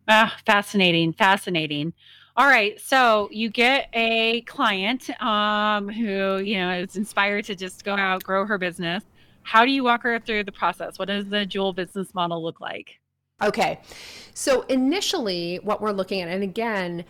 [0.08, 1.94] Ah, fascinating, fascinating.
[2.36, 7.84] All right, so you get a client um, who you know is inspired to just
[7.84, 9.04] go out grow her business.
[9.44, 10.98] How do you walk her through the process?
[10.98, 12.98] What does the Jewel business model look like?
[13.40, 13.80] Okay,
[14.32, 17.04] so initially, what we're looking at, and again,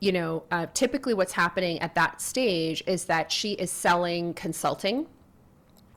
[0.00, 5.06] you know, uh, typically what's happening at that stage is that she is selling consulting.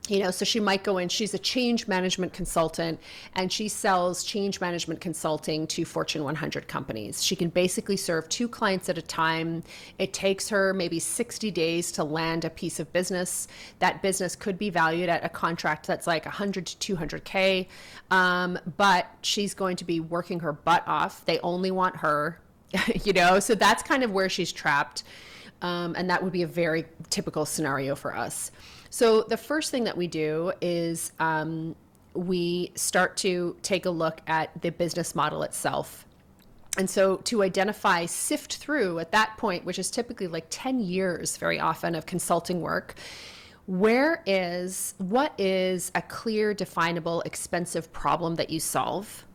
[0.08, 3.00] You know so she might go in she's a change management consultant
[3.36, 7.24] and she sells change management consulting to fortune 100 companies.
[7.24, 9.62] She can basically serve two clients at a time.
[10.00, 13.48] It takes her maybe 60 days to land a piece of business.
[13.78, 17.68] That business could be valued at a contract that's like 100 to 200k
[18.10, 21.24] um, but she's going to be working her butt off.
[21.26, 22.40] They only want her
[23.04, 25.04] you know so that's kind of where she's trapped
[25.62, 28.52] um, and that would be a very typical scenario for us
[28.90, 31.76] so the first thing that we do is um,
[32.14, 36.06] we start to take a look at the business model itself.
[36.78, 41.38] And so to identify, sift through at that point, which is typically like 10 years
[41.38, 42.96] very often of consulting work,
[43.66, 49.26] where is what is a clear, definable, expensive problem that you solve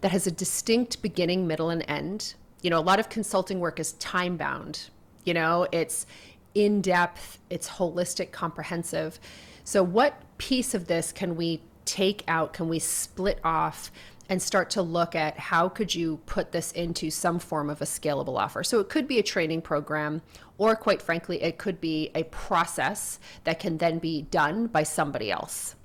[0.00, 2.34] that has a distinct beginning, middle, and end?
[2.62, 4.90] You know, a lot of consulting work is time bound.
[5.24, 6.06] You know, it's
[6.54, 9.20] in depth, it's holistic, comprehensive.
[9.64, 12.52] So, what piece of this can we take out?
[12.52, 13.90] Can we split off?
[14.28, 17.84] and start to look at how could you put this into some form of a
[17.84, 20.20] scalable offer so it could be a training program
[20.58, 25.30] or quite frankly it could be a process that can then be done by somebody
[25.30, 25.76] else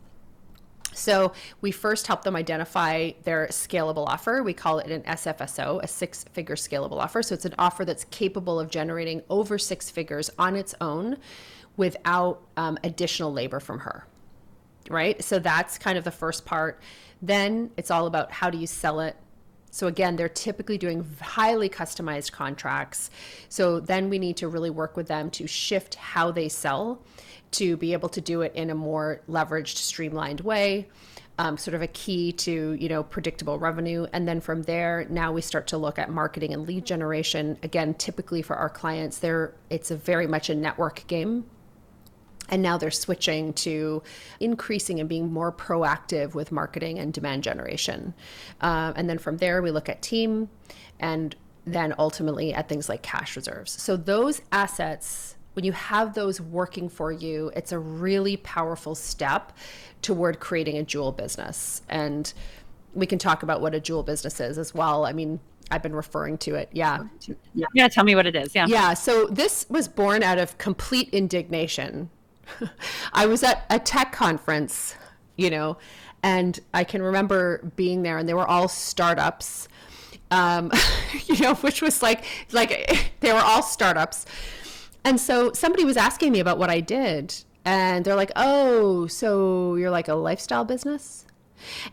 [0.94, 4.44] so we first help them identify their scalable offer.
[4.44, 7.24] We call it an SFSO, a six figure scalable offer.
[7.24, 11.18] So it's an offer that's capable of generating over six figures on its own
[11.78, 14.06] without um, additional labor from her.
[14.90, 15.24] Right.
[15.24, 16.82] So that's kind of the first part.
[17.22, 19.16] Then it's all about how do you sell it?
[19.72, 23.10] So again, they're typically doing highly customized contracts.
[23.50, 27.02] So then we need to really work with them to shift how they sell
[27.52, 30.88] to be able to do it in a more leveraged, streamlined way.
[31.38, 35.32] Um, sort of a key to you know predictable revenue and then from there now
[35.32, 39.56] we start to look at marketing and lead generation again typically for our clients there
[39.72, 41.46] it's a very much a network game
[42.52, 44.04] and now they're switching to
[44.40, 48.14] increasing and being more proactive with marketing and demand generation
[48.62, 50.50] uh, and then from there we look at team
[51.00, 51.36] and
[51.66, 56.90] then ultimately at things like cash reserves so those assets when you have those working
[56.90, 59.52] for you, it's a really powerful step
[60.02, 61.82] toward creating a jewel business.
[61.90, 62.32] And
[62.94, 65.06] we can talk about what a jewel business is as well.
[65.06, 66.70] I mean, I've been referring to it.
[66.72, 67.04] Yeah.
[67.54, 67.66] Yeah.
[67.74, 67.88] Yeah.
[67.88, 68.54] Tell me what it is.
[68.56, 68.66] Yeah.
[68.68, 68.94] Yeah.
[68.94, 72.10] So this was born out of complete indignation.
[73.14, 74.96] I was at a tech conference,
[75.36, 75.78] you know,
[76.24, 79.68] and I can remember being there and they were all startups.
[80.30, 80.72] Um,
[81.26, 84.26] you know, which was like like they were all startups
[85.04, 87.36] and so somebody was asking me about what I did.
[87.66, 91.26] And they're like, oh, so you're like a lifestyle business?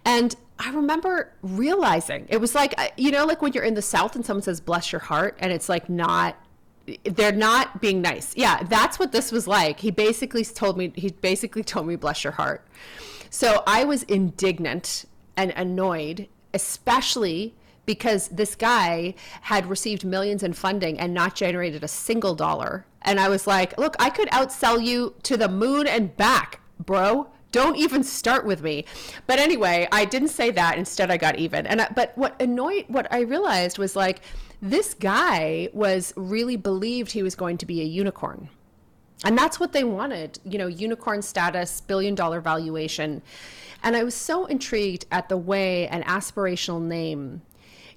[0.05, 3.83] And I remember realizing it was like, uh, you know, like when you're in the
[3.83, 6.37] South and someone says, bless your heart, and it's like not,
[7.05, 8.37] they're not being nice.
[8.37, 9.81] Yeah, that's what this was like.
[9.81, 12.67] He basically told me, he basically told me, bless your heart.
[13.31, 15.05] So I was indignant
[15.37, 17.55] and annoyed, especially
[17.87, 22.85] because this guy had received millions in funding and not generated a single dollar.
[23.03, 27.29] And I was like, look, I could outsell you to the moon and back, bro.
[27.51, 28.85] Don't even start with me.
[29.27, 30.77] But anyway, I didn't say that.
[30.77, 31.67] Instead, I got even.
[31.67, 34.21] And I, but what annoyed, what I realized was like,
[34.61, 38.49] this guy was really believed he was going to be a unicorn.
[39.25, 43.23] And that's what they wanted, you know, unicorn status, billion dollar valuation.
[43.83, 47.43] And I was so intrigued at the way an aspirational name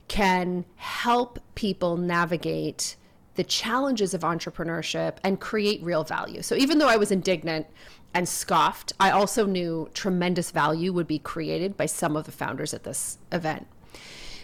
[0.07, 2.95] can help people navigate
[3.35, 6.41] the challenges of entrepreneurship and create real value.
[6.41, 7.67] So even though I was indignant
[8.13, 12.73] and scoffed, I also knew tremendous value would be created by some of the founders
[12.73, 13.67] at this event.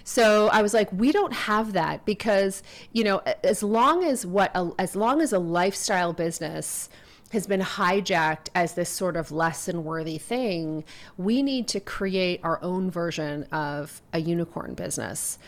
[0.07, 4.51] So I was like, we don't have that because, you know, as long as what,
[4.55, 6.87] a, as long as a lifestyle business
[7.31, 10.85] has been hijacked as this sort of lesson worthy thing,
[11.17, 15.39] we need to create our own version of a unicorn business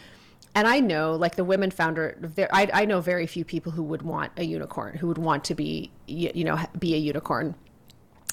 [0.56, 3.84] and I know, like the women founder, there, I, I know very few people who
[3.84, 7.54] would want a unicorn, who would want to be, you know, be a unicorn.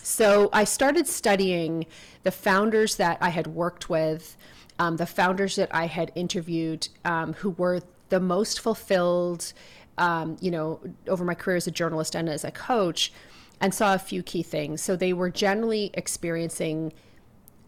[0.02, 1.84] So I started studying
[2.22, 4.36] the founders that I had worked with,
[4.78, 9.52] um, the founders that I had interviewed, um, who were the most fulfilled,
[9.98, 13.12] um, you know, over my career as a journalist and as a coach,
[13.60, 14.82] and saw a few key things.
[14.82, 16.92] So they were generally experiencing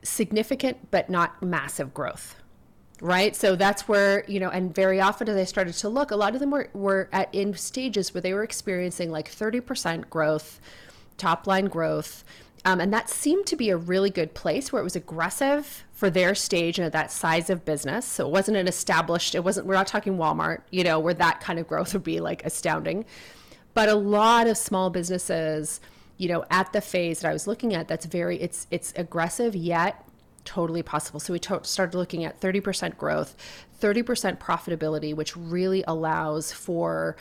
[0.02, 2.36] significant but not massive growth
[3.00, 6.16] right so that's where you know and very often as i started to look a
[6.16, 10.60] lot of them were, were at in stages where they were experiencing like 30% growth
[11.16, 12.24] top line growth
[12.64, 16.10] um, and that seemed to be a really good place where it was aggressive for
[16.10, 19.66] their stage and at that size of business so it wasn't an established it wasn't
[19.66, 23.04] we're not talking walmart you know where that kind of growth would be like astounding
[23.74, 25.80] but a lot of small businesses
[26.16, 29.56] you know at the phase that i was looking at that's very it's it's aggressive
[29.56, 30.04] yet
[30.48, 31.20] totally possible.
[31.20, 33.36] So we to- started looking at 30% growth,
[33.82, 37.16] 30% profitability, which really allows for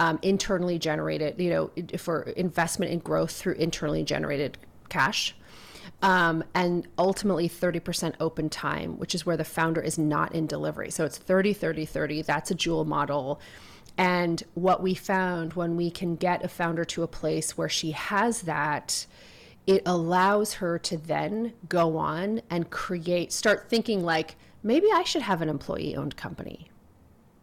[0.00, 4.58] um, internally generated, you know, for investment in growth through internally generated
[4.88, 5.36] cash.
[6.02, 10.90] Um, and ultimately 30% open time, which is where the founder is not in delivery.
[10.90, 12.22] So it's 30, 30, 30.
[12.22, 13.40] That's a jewel model.
[13.96, 17.92] And what we found when we can get a founder to a place where she
[17.92, 19.06] has that,
[19.66, 25.22] it allows her to then go on and create, start thinking like, maybe I should
[25.22, 26.70] have an employee owned company.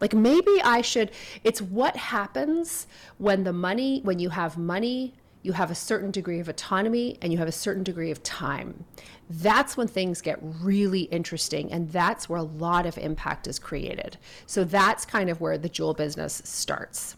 [0.01, 1.11] Like maybe I should,
[1.43, 2.87] it's what happens
[3.17, 5.13] when the money, when you have money,
[5.43, 8.85] you have a certain degree of autonomy and you have a certain degree of time.
[9.29, 11.71] That's when things get really interesting.
[11.71, 14.17] And that's where a lot of impact is created.
[14.45, 17.15] So that's kind of where the jewel business starts.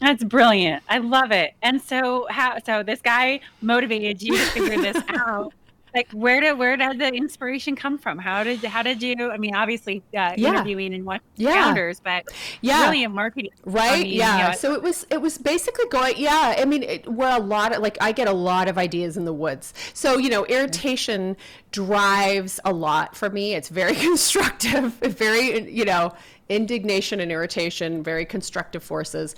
[0.00, 0.82] That's brilliant.
[0.88, 1.54] I love it.
[1.60, 5.52] And so how so this guy motivated you to figure this out.
[5.94, 8.18] Like where did where did the inspiration come from?
[8.18, 9.30] How did how did you?
[9.30, 10.48] I mean, obviously uh, yeah.
[10.50, 11.64] interviewing and what yeah.
[11.64, 12.24] founders, but
[12.60, 14.00] yeah, brilliant marketing, right?
[14.00, 14.38] I mean, yeah.
[14.38, 16.14] You know, so it was it was basically going.
[16.16, 19.16] Yeah, I mean, it, where a lot of like I get a lot of ideas
[19.16, 19.74] in the woods.
[19.94, 21.36] So you know, irritation
[21.72, 23.54] drives a lot for me.
[23.54, 26.12] It's very constructive, very you know,
[26.48, 29.34] indignation and irritation, very constructive forces.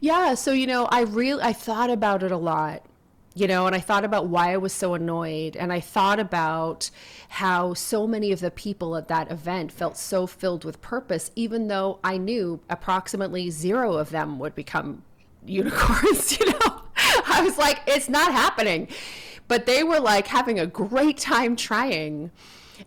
[0.00, 2.84] Yeah, so you know, I really I thought about it a lot.
[3.34, 6.90] You know, and I thought about why I was so annoyed and I thought about
[7.30, 11.68] how so many of the people at that event felt so filled with purpose even
[11.68, 15.02] though I knew approximately 0 of them would become
[15.46, 16.82] unicorns, you know.
[17.26, 18.88] I was like it's not happening.
[19.48, 22.30] But they were like having a great time trying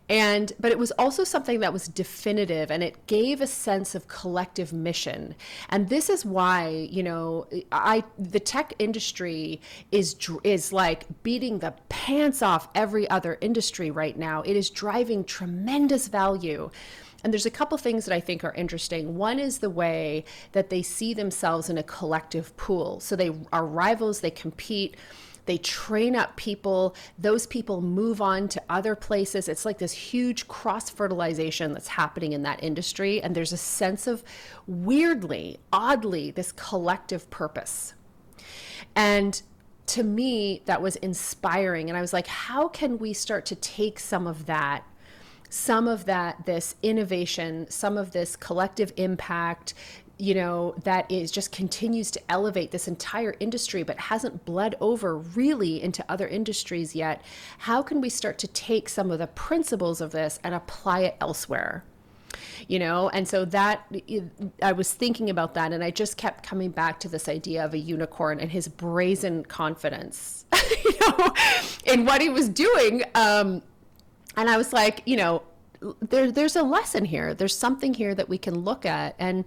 [0.09, 4.07] and but it was also something that was definitive and it gave a sense of
[4.07, 5.35] collective mission
[5.69, 9.59] and this is why you know i the tech industry
[9.91, 15.23] is is like beating the pants off every other industry right now it is driving
[15.23, 16.69] tremendous value
[17.23, 19.17] and there's a couple things that I think are interesting.
[19.17, 22.99] One is the way that they see themselves in a collective pool.
[22.99, 24.95] So they are rivals, they compete
[25.45, 26.95] they train up people.
[27.17, 29.47] Those people move on to other places.
[29.47, 33.21] It's like this huge cross fertilization that's happening in that industry.
[33.21, 34.23] And there's a sense of
[34.67, 37.93] weirdly, oddly, this collective purpose.
[38.95, 39.41] And
[39.87, 41.89] to me, that was inspiring.
[41.89, 44.83] And I was like, how can we start to take some of that?
[45.49, 49.73] Some of that, this innovation, some of this collective impact,
[50.18, 55.18] you know that is just continues to elevate this entire industry but hasn't bled over
[55.18, 57.22] really into other industries yet.
[57.59, 61.18] How can we start to take some of the principles of this and apply it
[61.20, 61.84] elsewhere?
[62.68, 63.86] You know and so that
[64.61, 67.74] i was thinking about that and i just kept coming back to this idea of
[67.74, 70.45] a unicorn and his brazen confidence
[70.84, 71.34] you know
[71.86, 73.03] in what he was doing.
[73.13, 73.61] Um
[74.36, 75.43] and i was like you know
[76.01, 77.34] there, there's a lesson here.
[77.34, 79.16] There's something here that we can look at.
[79.20, 79.45] And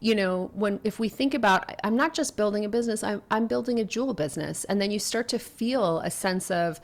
[0.00, 3.46] you know when if we think about i'm not just building a business i'm, I'm
[3.46, 4.64] building a jewel business.
[4.64, 6.80] And then you start to feel a sense of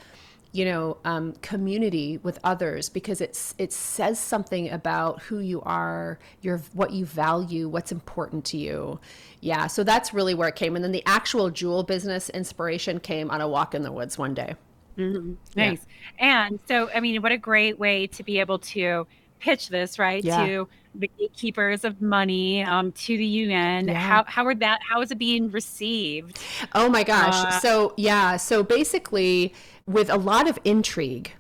[0.53, 6.19] you know um, community with others because it's it says something about who you are
[6.41, 9.01] your what you value what's important to you.
[9.41, 10.77] Yeah so that's really where it came.
[10.77, 14.35] And then the actual jewel business inspiration came on a walk in the woods one
[14.35, 14.55] day.
[14.97, 15.35] Mm-hmm.
[15.57, 15.85] nice.
[16.19, 16.47] Yeah.
[16.47, 19.07] and so i mean what a great way to be able to
[19.47, 20.45] pitch this right yeah.
[20.45, 23.87] to the gatekeepers of money um, to the UN.
[23.87, 23.95] Yeah.
[23.95, 24.81] How how are that?
[24.83, 26.41] How is it being received?
[26.75, 27.35] Oh my gosh!
[27.35, 29.55] Uh, so yeah, so basically,
[29.87, 31.33] with a lot of intrigue.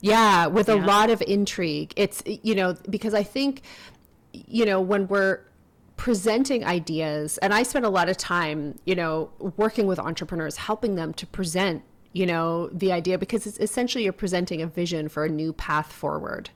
[0.00, 0.74] Yeah, with yeah.
[0.74, 1.92] a lot of intrigue.
[1.96, 3.62] It's you know because I think
[4.32, 5.40] you know when we're
[5.96, 9.28] presenting ideas and i spend a lot of time you know
[9.58, 11.82] working with entrepreneurs helping them to present
[12.12, 15.92] you know the idea because it's essentially you're presenting a vision for a new path
[15.92, 16.50] forward.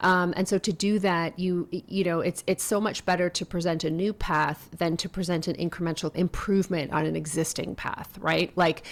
[0.00, 3.46] Um, and so to do that you you know it's it's so much better to
[3.46, 8.52] present a new path than to present an incremental improvement on an existing path right?
[8.56, 8.86] Like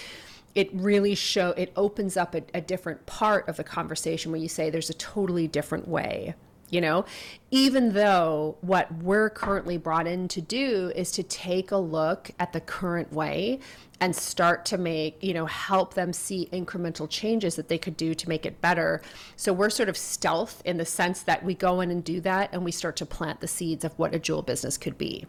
[0.55, 4.49] it really show it opens up a, a different part of the conversation when you
[4.49, 6.33] say there's a totally different way
[6.71, 7.05] you know
[7.51, 12.53] even though what we're currently brought in to do is to take a look at
[12.53, 13.59] the current way
[14.01, 18.13] and start to make you know help them see incremental changes that they could do
[18.13, 19.01] to make it better
[19.35, 22.49] so we're sort of stealth in the sense that we go in and do that
[22.53, 25.25] and we start to plant the seeds of what a jewel business could be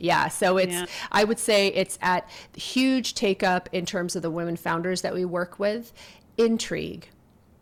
[0.00, 0.86] yeah, so it's yeah.
[1.12, 5.12] I would say it's at huge take up in terms of the women founders that
[5.12, 5.92] we work with.
[6.38, 7.10] Intrigue,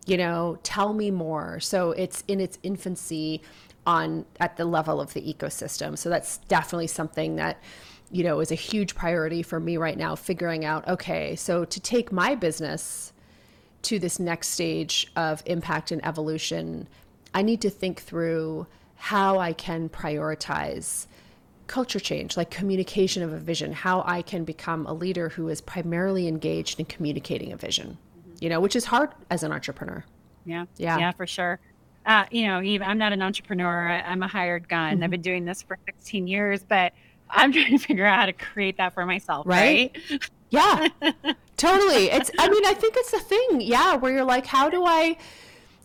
[0.08, 1.60] you know, tell me more.
[1.60, 3.42] So it's in its infancy
[3.86, 5.98] on at the level of the ecosystem.
[5.98, 7.62] So that's definitely something that
[8.10, 11.80] you know is a huge priority for me right now figuring out okay, so to
[11.80, 13.12] take my business
[13.82, 16.88] to this next stage of impact and evolution,
[17.34, 21.06] I need to think through how I can prioritize
[21.66, 25.60] culture change, like communication of a vision, how I can become a leader who is
[25.60, 27.98] primarily engaged in communicating a vision.
[28.40, 30.04] You know, which is hard as an entrepreneur.
[30.44, 30.66] Yeah.
[30.76, 30.98] Yeah.
[30.98, 31.60] Yeah, for sure.
[32.06, 33.88] Uh, you know, even, I'm not an entrepreneur.
[33.88, 34.94] I, am a hired gun.
[34.94, 35.04] Mm-hmm.
[35.04, 36.92] I've been doing this for 16 years, but
[37.28, 39.46] I'm trying to figure out how to create that for myself.
[39.46, 39.96] Right.
[40.10, 40.30] right?
[40.50, 40.88] Yeah,
[41.58, 42.10] totally.
[42.10, 43.60] It's, I mean, I think it's the thing.
[43.60, 43.96] Yeah.
[43.96, 45.18] Where you're like, how do I,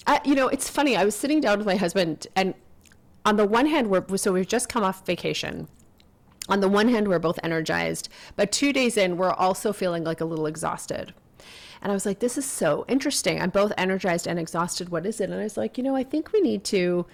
[0.08, 0.96] uh, you know, it's funny.
[0.96, 2.54] I was sitting down with my husband and
[3.26, 5.68] on the one hand, we're so we've just come off vacation.
[6.50, 10.20] On the one hand, we're both energized, but two days in, we're also feeling like
[10.20, 11.14] a little exhausted.
[11.84, 13.42] And I was like, this is so interesting.
[13.42, 14.88] I'm both energized and exhausted.
[14.88, 15.30] What is it?
[15.30, 17.06] And I was like, you know, I think we need to,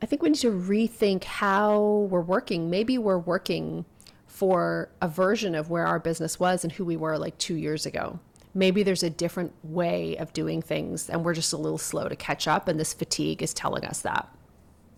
[0.00, 2.70] I think we need to rethink how we're working.
[2.70, 3.84] Maybe we're working
[4.26, 7.84] for a version of where our business was and who we were like two years
[7.84, 8.18] ago.
[8.54, 12.16] Maybe there's a different way of doing things and we're just a little slow to
[12.16, 12.66] catch up.
[12.66, 14.26] And this fatigue is telling us that.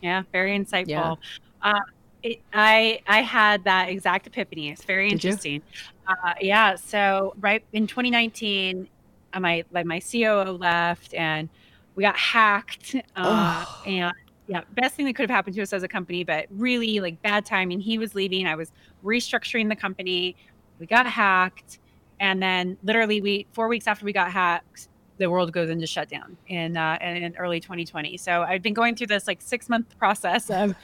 [0.00, 0.86] Yeah, very insightful.
[0.86, 1.14] Yeah.
[1.60, 1.80] Uh,
[2.22, 4.70] it, I I had that exact epiphany.
[4.70, 5.62] It's very Did interesting.
[6.06, 6.76] Uh, yeah.
[6.76, 8.99] So right in 2019, uh,
[9.38, 11.48] my like my COO left, and
[11.94, 12.96] we got hacked.
[13.16, 13.82] Uh, oh.
[13.86, 14.12] And
[14.46, 17.20] yeah, best thing that could have happened to us as a company, but really like
[17.22, 17.80] bad timing.
[17.80, 18.46] He was leaving.
[18.46, 18.72] I was
[19.04, 20.34] restructuring the company.
[20.78, 21.78] We got hacked,
[22.18, 26.36] and then literally we four weeks after we got hacked, the world goes into shutdown
[26.48, 28.16] in uh, in early 2020.
[28.16, 30.74] So I've been going through this like six month process of,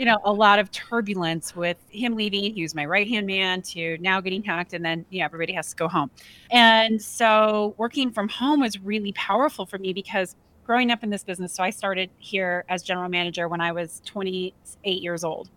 [0.00, 2.54] you know, a lot of turbulence with him leaving.
[2.54, 5.68] He was my right hand man to now getting hacked, and then yeah, everybody has
[5.68, 6.10] to go home.
[6.50, 11.22] And so working from home was really powerful for me because growing up in this
[11.22, 15.50] business, so I started here as general manager when I was 28 years old.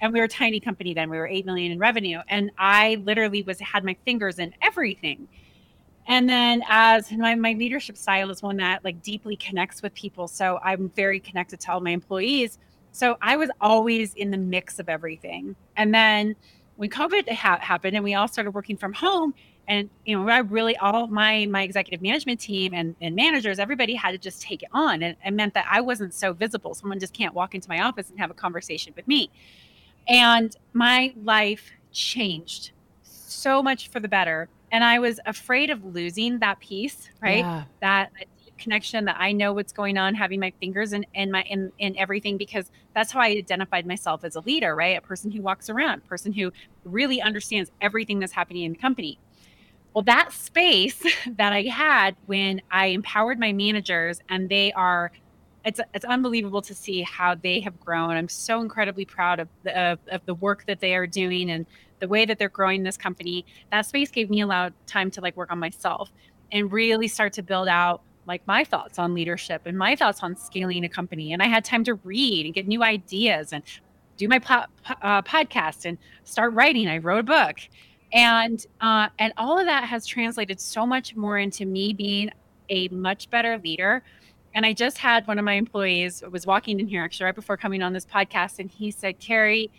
[0.00, 1.10] And we were a tiny company then.
[1.10, 2.20] We were 8 million in revenue.
[2.28, 5.28] And i literally was had my fingers in everything.
[6.08, 10.28] And then as my, my leadership style is one that like deeply connects with people.
[10.28, 12.58] So i'm very connected to all my employees
[12.92, 15.56] so i was always in the mix of everything.
[15.76, 16.36] And then
[16.76, 19.34] when covid ha- happened and we all started working from home
[19.68, 23.94] and you know i really all my my executive management team and, and managers everybody
[23.94, 25.02] had to just take it on.
[25.02, 26.74] And it meant that i wasn't so visible.
[26.74, 29.30] Someone just can't walk into my office and have a conversation with me.
[30.08, 32.72] And my life changed
[33.02, 34.48] so much for the better.
[34.70, 37.38] And I was afraid of losing that piece, right?
[37.38, 37.64] Yeah.
[37.80, 38.10] That,
[38.58, 41.96] connection that I know what's going on, having my fingers in, in my in, in
[41.96, 44.96] everything because that's how I identified myself as a leader, right?
[44.96, 46.52] A person who walks around, person who
[46.84, 49.18] really understands everything that's happening in the company.
[49.94, 51.02] Well, that space
[51.36, 55.12] that I had when I empowered my managers and they are
[55.64, 58.10] it's it's unbelievable to see how they have grown.
[58.10, 61.66] I'm so incredibly proud of the of, of the work that they are doing and
[62.02, 65.08] the way that they're growing this company, that space gave me a lot of time
[65.12, 66.10] to like work on myself
[66.50, 70.36] and really start to build out like my thoughts on leadership and my thoughts on
[70.36, 71.32] scaling a company.
[71.32, 73.62] And I had time to read and get new ideas and
[74.16, 74.66] do my po-
[75.02, 76.88] uh, podcast and start writing.
[76.88, 77.56] I wrote a book,
[78.12, 82.30] and uh, and all of that has translated so much more into me being
[82.68, 84.02] a much better leader.
[84.54, 87.56] And I just had one of my employees was walking in here actually right before
[87.56, 89.70] coming on this podcast, and he said, "Kerry."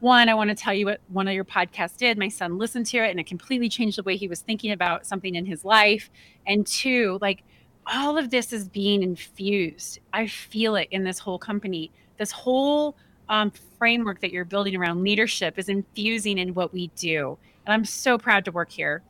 [0.00, 2.18] one, I want to tell you what one of your podcasts did.
[2.18, 5.06] My son listened to it and it completely changed the way he was thinking about
[5.06, 6.10] something in his life.
[6.46, 7.44] And two, like
[7.86, 9.98] all of this is being infused.
[10.12, 11.90] I feel it in this whole company.
[12.18, 12.96] This whole
[13.28, 17.38] um, framework that you're building around leadership is infusing in what we do.
[17.66, 19.02] And I'm so proud to work here.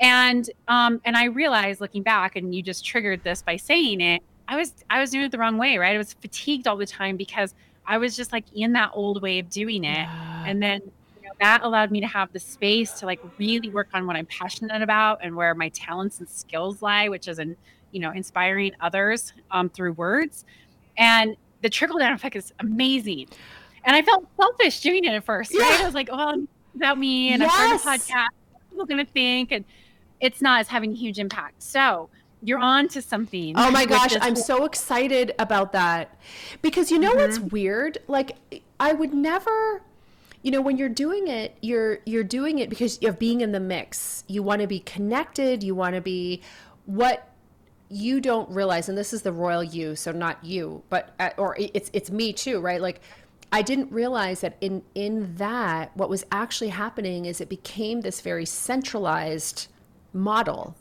[0.00, 4.22] And um, and I realized looking back, and you just triggered this by saying it.
[4.48, 5.94] I was I was doing it the wrong way, right?
[5.94, 7.54] I was fatigued all the time because
[7.86, 9.96] I was just like in that old way of doing it.
[9.96, 10.44] Yeah.
[10.46, 10.82] And then
[11.22, 14.16] you know, that allowed me to have the space to like really work on what
[14.16, 17.56] I'm passionate about and where my talents and skills lie, which is in,
[17.96, 20.44] you know, inspiring others um, through words.
[20.98, 23.28] And the trickle down effect is amazing.
[23.84, 25.62] And I felt selfish doing it at first, yeah.
[25.62, 25.80] right?
[25.80, 27.50] I was like, oh, about me and yes.
[27.54, 28.28] I'm starting a podcast.
[28.68, 29.64] People going to think, and
[30.20, 31.62] it's not as having a huge impact.
[31.62, 32.10] So
[32.42, 33.54] you're on to something.
[33.56, 36.18] Oh my gosh, I'm so excited about that.
[36.60, 37.20] Because you know mm-hmm.
[37.20, 37.96] what's weird?
[38.08, 38.36] Like
[38.78, 39.80] I would never
[40.42, 43.58] you know when you're doing it you're you're doing it because of being in the
[43.58, 46.40] mix you want to be connected you want to be
[46.84, 47.32] what
[47.88, 51.56] you don't realize and this is the royal you so not you but uh, or
[51.58, 52.80] it's it's me too right?
[52.80, 53.00] Like
[53.52, 58.20] I didn't realize that in in that what was actually happening is it became this
[58.20, 59.68] very centralized
[60.12, 60.76] model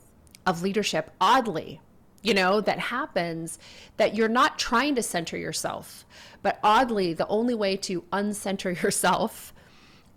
[0.45, 1.79] of leadership oddly
[2.23, 3.59] you know that happens
[3.97, 6.05] that you're not trying to center yourself
[6.41, 9.53] but oddly the only way to uncenter yourself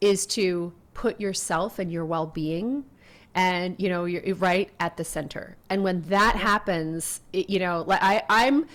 [0.01, 2.85] is to put yourself and your well-being
[3.39, 5.57] and you know you're right at the center.
[5.71, 8.67] And when that happens it, you know like i i'm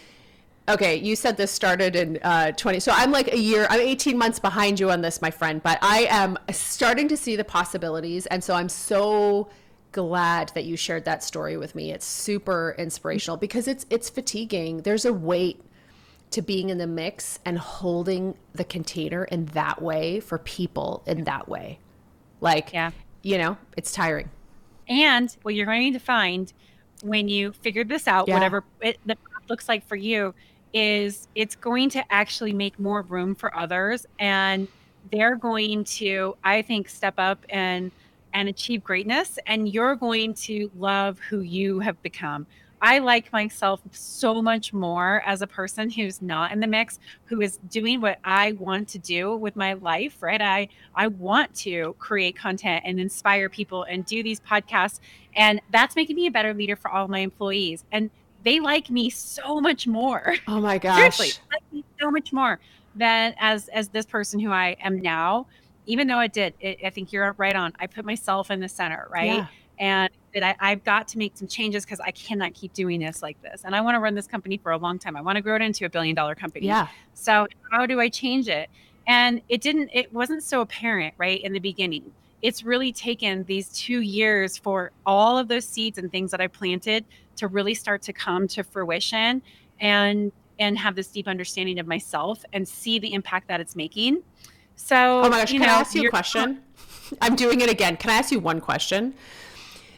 [0.70, 4.18] okay you said this started in uh, 20 so i'm like a year i'm 18
[4.18, 8.26] months behind you on this my friend but i am starting to see the possibilities
[8.28, 9.49] and so i'm so
[9.91, 11.91] glad that you shared that story with me.
[11.91, 14.82] It's super inspirational because it's it's fatiguing.
[14.82, 15.64] There's a weight
[16.32, 21.26] to being in the mix and holding the container in that way for people in
[21.26, 21.80] that way.
[22.41, 22.89] Like yeah.
[23.22, 24.30] you know it's tiring
[24.88, 26.54] and what you're going to find
[27.02, 28.34] when you figure this out yeah.
[28.34, 29.18] whatever it the
[29.50, 30.34] looks like for you
[30.74, 34.06] is it's going to actually make more room for others.
[34.20, 34.68] And
[35.12, 37.92] they're going to i think step up and
[38.34, 39.38] and achieve greatness.
[39.46, 42.48] And you're going to love who you have become
[42.84, 47.42] i like myself so much more as a person who's not in the mix who
[47.42, 51.96] is doing what i want to do with my life right i i want to
[51.98, 55.00] create content and inspire people and do these podcasts
[55.36, 58.12] and that's making me a better leader for all my employees and
[58.44, 60.36] they like me so much more.
[60.48, 60.98] Oh my gosh.
[60.98, 62.60] Seriously, like me so much more
[62.96, 65.48] than as as this person who I am now.
[65.86, 67.74] Even though it did, it, I think you're right on.
[67.80, 69.26] I put myself in the center, right?
[69.26, 69.48] Yeah.
[69.80, 73.22] And that I, I've got to make some changes because I cannot keep doing this
[73.22, 73.64] like this.
[73.64, 75.16] And I want to run this company for a long time.
[75.16, 76.68] I want to grow it into a billion dollar company.
[76.68, 76.88] Yeah.
[77.14, 78.70] So how do I change it?
[79.06, 82.12] And it didn't, it wasn't so apparent, right, in the beginning
[82.44, 86.48] it's really taken these two years for all of those seeds and things that I
[86.48, 87.06] planted
[87.38, 89.42] to really start to come to fruition
[89.80, 94.22] and and have this deep understanding of myself and see the impact that it's making.
[94.76, 96.62] So, oh my gosh, can know, I ask you a question?
[97.22, 97.98] I'm doing it again.
[97.98, 99.16] Can I ask you one question?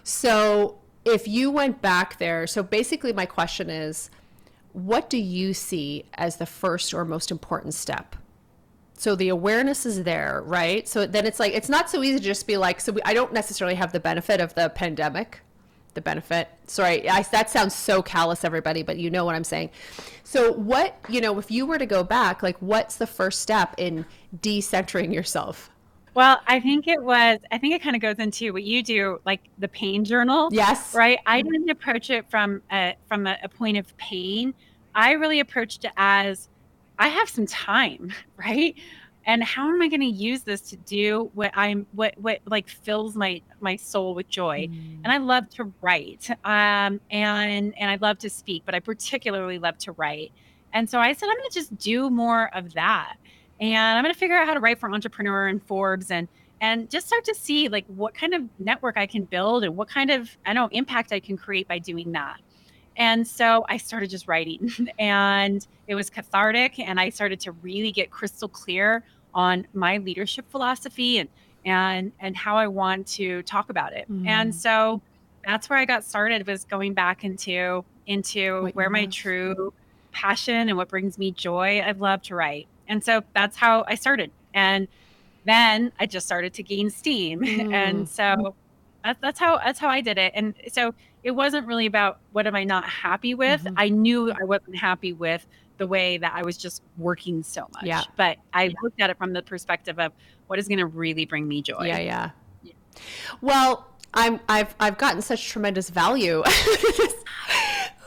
[0.05, 4.09] So, if you went back there, so basically, my question is
[4.71, 8.15] what do you see as the first or most important step?
[8.97, 10.87] So the awareness is there right?
[10.87, 13.13] So then it's like it's not so easy to just be like so we, i
[13.13, 15.41] don't necessarily have the benefit of the pandemic.
[15.95, 19.69] The benefit sorry I, that sounds so callous everybody but you know what i'm saying.
[20.23, 23.75] So what you know if you were to go back like what's the first step
[23.77, 24.05] in
[24.37, 25.69] decentering yourself
[26.15, 29.19] well, I think it was, I think it kind of goes into what you do,
[29.25, 30.49] like the pain journal.
[30.51, 30.95] Yes.
[30.95, 31.19] Right.
[31.25, 34.53] I didn't approach it from a, from a, a point of pain.
[34.95, 36.47] I really approached it as
[36.97, 38.75] I have some time, right?
[39.27, 42.69] And how am I going to use this to do what I'm what what like
[42.69, 44.67] fills my my soul with joy?
[44.67, 44.99] Mm.
[45.03, 49.57] And I love to write, um, and and I love to speak, but I particularly
[49.57, 50.31] love to write.
[50.73, 53.15] And so I said I'm going to just do more of that,
[53.59, 56.27] and I'm going to figure out how to write for Entrepreneur and Forbes, and
[56.61, 59.89] and just start to see like what kind of network I can build and what
[59.89, 62.39] kind of I don't know impact I can create by doing that.
[62.97, 67.91] And so I started just writing and it was cathartic and I started to really
[67.91, 69.03] get crystal clear
[69.33, 71.29] on my leadership philosophy and
[71.65, 74.09] and and how I want to talk about it.
[74.09, 74.27] Mm.
[74.27, 75.01] And so
[75.45, 79.73] that's where I got started was going back into into what where my true
[80.11, 81.79] passion and what brings me joy.
[81.79, 82.67] I love to write.
[82.87, 84.31] And so that's how I started.
[84.53, 84.87] And
[85.45, 87.41] then I just started to gain steam.
[87.55, 87.73] Mm.
[87.73, 88.55] And so
[89.03, 90.33] that's that's how that's how I did it.
[90.35, 93.63] And so it wasn't really about what am I not happy with.
[93.63, 93.75] Mm-hmm.
[93.77, 95.45] I knew I wasn't happy with
[95.77, 97.83] the way that I was just working so much.
[97.83, 98.03] Yeah.
[98.15, 100.11] But I looked at it from the perspective of
[100.47, 101.85] what is going to really bring me joy.
[101.85, 102.29] Yeah, yeah.
[102.63, 102.73] yeah.
[103.41, 106.43] Well, I'm I've I've gotten such tremendous value.
[106.47, 107.09] oh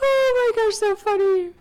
[0.01, 1.51] my gosh, so funny.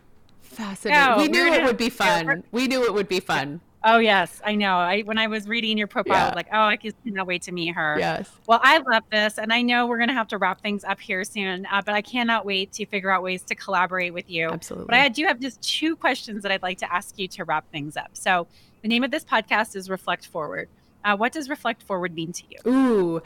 [0.59, 1.17] Fascinating.
[1.19, 2.43] We knew it would be fun.
[2.51, 3.61] We knew it would be fun.
[3.85, 4.75] Oh yes, I know.
[4.75, 6.25] I when I was reading your profile, yeah.
[6.25, 7.97] I was like, oh, I cannot wait to meet her.
[7.97, 8.29] Yes.
[8.49, 11.23] Well, I love this, and I know we're gonna have to wrap things up here
[11.23, 14.49] soon, uh, but I cannot wait to figure out ways to collaborate with you.
[14.49, 14.87] Absolutely.
[14.89, 17.71] But I do have just two questions that I'd like to ask you to wrap
[17.71, 18.11] things up.
[18.15, 18.49] So
[18.83, 20.69] the name of this podcast is Reflect Forward.
[21.05, 22.59] Uh, what does reflect forward mean to you?
[22.71, 23.23] Ooh,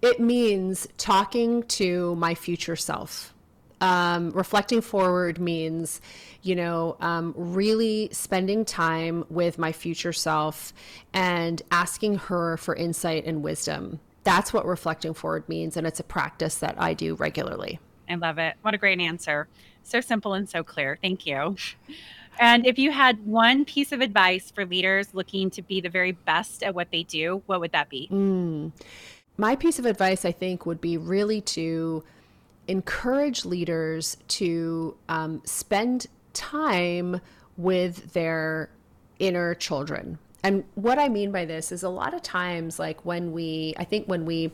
[0.00, 3.34] it means talking to my future self.
[3.80, 6.00] Um, reflecting forward means,
[6.42, 10.74] you know, um, really spending time with my future self
[11.14, 14.00] and asking her for insight and wisdom.
[14.22, 15.76] That's what reflecting forward means.
[15.76, 17.78] And it's a practice that I do regularly.
[18.08, 18.56] I love it.
[18.62, 19.48] What a great answer.
[19.82, 20.98] So simple and so clear.
[21.00, 21.56] Thank you.
[22.38, 26.12] And if you had one piece of advice for leaders looking to be the very
[26.12, 28.08] best at what they do, what would that be?
[28.10, 28.72] Mm.
[29.36, 32.04] My piece of advice, I think, would be really to
[32.70, 37.20] encourage leaders to um, spend time
[37.56, 38.70] with their
[39.18, 40.18] inner children.
[40.44, 43.84] And what I mean by this is a lot of times, like when we, I
[43.84, 44.52] think when we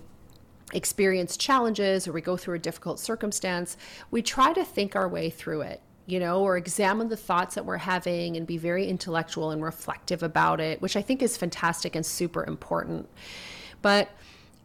[0.73, 3.77] experience challenges or we go through a difficult circumstance,
[4.11, 7.67] we try to think our way through it you know, or examine the thoughts that
[7.67, 11.97] we're having and be very intellectual and reflective about it, which I think is fantastic
[11.97, 13.09] and super important.
[13.83, 14.09] But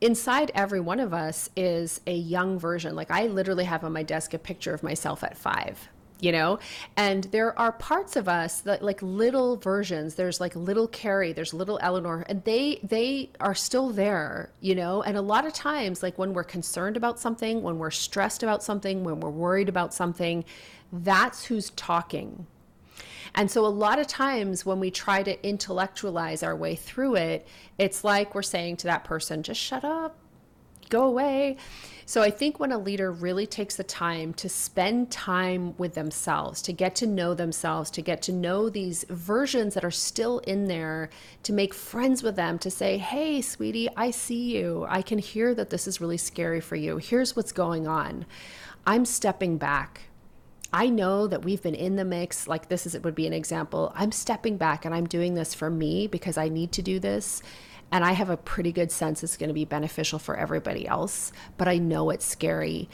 [0.01, 2.95] inside every one of us is a young version.
[2.95, 5.89] Like I literally have on my desk a picture of myself at five
[6.19, 6.59] you know
[6.95, 11.51] and there are parts of us that like little versions there's like little Kerry there's
[11.51, 16.03] little eleanor and they they are still there you know and a lot of times
[16.03, 19.95] like when we're concerned about something when we're stressed about something when we're worried about
[19.95, 20.45] something
[20.91, 22.47] that's who's talking.
[23.35, 27.47] And so, a lot of times when we try to intellectualize our way through it,
[27.77, 30.17] it's like we're saying to that person, just shut up,
[30.89, 31.55] go away.
[32.05, 36.61] So, I think when a leader really takes the time to spend time with themselves,
[36.63, 40.67] to get to know themselves, to get to know these versions that are still in
[40.67, 41.09] there,
[41.43, 44.85] to make friends with them, to say, hey, sweetie, I see you.
[44.89, 46.97] I can hear that this is really scary for you.
[46.97, 48.25] Here's what's going on.
[48.85, 50.01] I'm stepping back
[50.73, 52.47] I know that we've been in the mix.
[52.47, 53.91] Like this is it would be an example.
[53.95, 57.43] I'm stepping back and I'm doing this for me because I need to do this.
[57.91, 61.33] And I have a pretty good sense it's going to be beneficial for everybody else,
[61.57, 62.87] but I know it's scary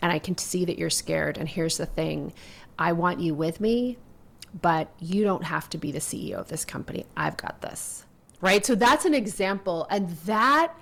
[0.00, 1.38] and I can see that you're scared.
[1.38, 2.32] And here's the thing
[2.78, 3.98] I want you with me,
[4.60, 7.04] but you don't have to be the CEO of this company.
[7.16, 8.04] I've got this.
[8.40, 8.64] Right.
[8.64, 9.86] So that's an example.
[9.90, 10.72] And that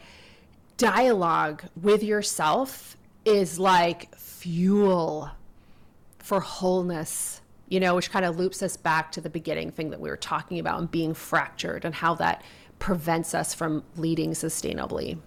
[0.76, 5.30] dialogue with yourself is like fuel
[6.22, 10.00] for wholeness, you know, which kind of loops us back to the beginning thing that
[10.00, 12.42] we were talking about and being fractured and how that
[12.78, 15.18] prevents us from leading sustainably.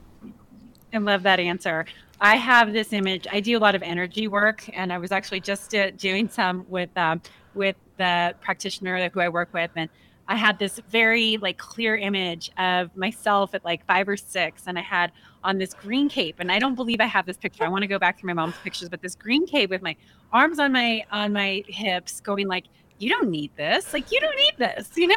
[0.94, 1.86] I love that answer.
[2.22, 3.28] I have this image.
[3.32, 6.66] I do a lot of energy work, and I was actually just uh, doing some
[6.70, 7.22] with um,
[7.54, 9.90] with the practitioner who I work with, and
[10.28, 14.78] I had this very like clear image of myself at like five or six, and
[14.78, 15.12] I had
[15.44, 17.64] on this green cape, and I don't believe I have this picture.
[17.64, 19.96] I want to go back through my mom's pictures, but this green cape with my
[20.34, 22.66] arms on my on my hips, going like,
[22.98, 23.94] "You don't need this.
[23.94, 24.92] Like, you don't need this.
[24.96, 25.16] You know."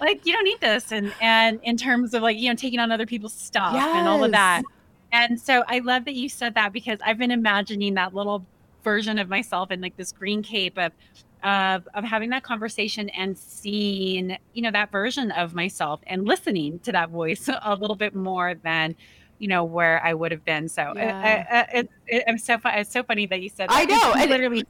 [0.00, 2.90] Like you don't need this, and and in terms of like you know taking on
[2.90, 3.96] other people's stuff yes.
[3.96, 4.62] and all of that,
[5.12, 8.44] and so I love that you said that because I've been imagining that little
[8.82, 10.92] version of myself in like this green cape of
[11.44, 16.78] of, of having that conversation and seeing you know that version of myself and listening
[16.80, 18.96] to that voice a little bit more than
[19.38, 20.68] you know where I would have been.
[20.68, 21.46] So uh, yeah.
[21.50, 22.58] I, I, it, it, I'm so.
[22.64, 23.68] It's so funny that you said.
[23.68, 23.76] That.
[23.76, 24.12] I know.
[24.14, 24.64] I literally.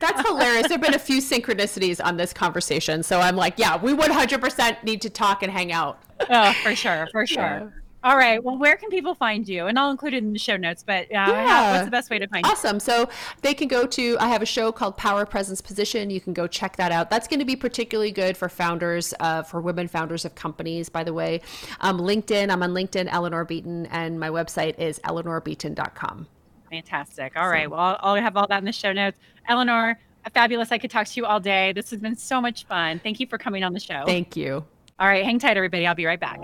[0.00, 0.62] That's hilarious.
[0.62, 3.04] There have been a few synchronicities on this conversation.
[3.04, 6.02] So I'm like, yeah, we 100% need to talk and hang out.
[6.28, 7.06] Oh, for sure.
[7.12, 7.42] For sure.
[7.42, 7.68] Yeah.
[8.04, 8.42] All right.
[8.42, 9.66] Well, where can people find you?
[9.66, 10.82] And I'll include it in the show notes.
[10.82, 11.72] But uh, yeah.
[11.72, 12.74] what's the best way to find awesome.
[12.74, 12.76] you?
[12.76, 12.80] Awesome.
[12.80, 13.08] So
[13.42, 14.16] they can go to.
[14.18, 16.10] I have a show called Power Presence Position.
[16.10, 17.10] You can go check that out.
[17.10, 20.88] That's going to be particularly good for founders, uh, for women founders of companies.
[20.88, 21.40] By the way,
[21.80, 22.50] um, LinkedIn.
[22.50, 26.26] I'm on LinkedIn, Eleanor Beaton, and my website is eleanorbeaton.com.
[26.70, 27.36] Fantastic.
[27.36, 27.50] All so.
[27.50, 27.70] right.
[27.70, 29.18] Well, I'll, I'll have all that in the show notes.
[29.48, 29.98] Eleanor,
[30.34, 30.72] fabulous.
[30.72, 31.72] I could talk to you all day.
[31.72, 32.98] This has been so much fun.
[32.98, 34.04] Thank you for coming on the show.
[34.06, 34.64] Thank you.
[35.02, 35.24] All right.
[35.24, 35.84] Hang tight, everybody.
[35.84, 36.38] I'll be right back.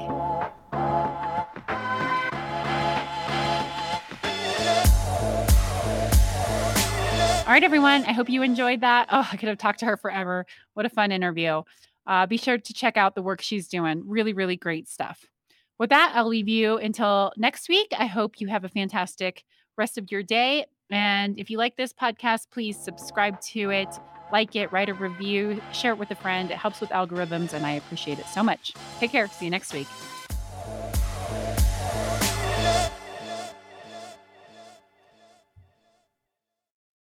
[7.46, 8.04] All right, everyone.
[8.04, 9.06] I hope you enjoyed that.
[9.12, 10.44] Oh, I could have talked to her forever.
[10.74, 11.62] What a fun interview.
[12.04, 14.02] Uh, be sure to check out the work she's doing.
[14.04, 15.26] Really, really great stuff.
[15.78, 17.92] With that, I'll leave you until next week.
[17.96, 19.44] I hope you have a fantastic
[19.76, 20.66] rest of your day.
[20.90, 24.00] And if you like this podcast, please subscribe to it,
[24.32, 26.50] like it, write a review, share it with a friend.
[26.50, 28.74] It helps with algorithms, and I appreciate it so much.
[29.00, 29.28] Take care.
[29.28, 29.88] See you next week.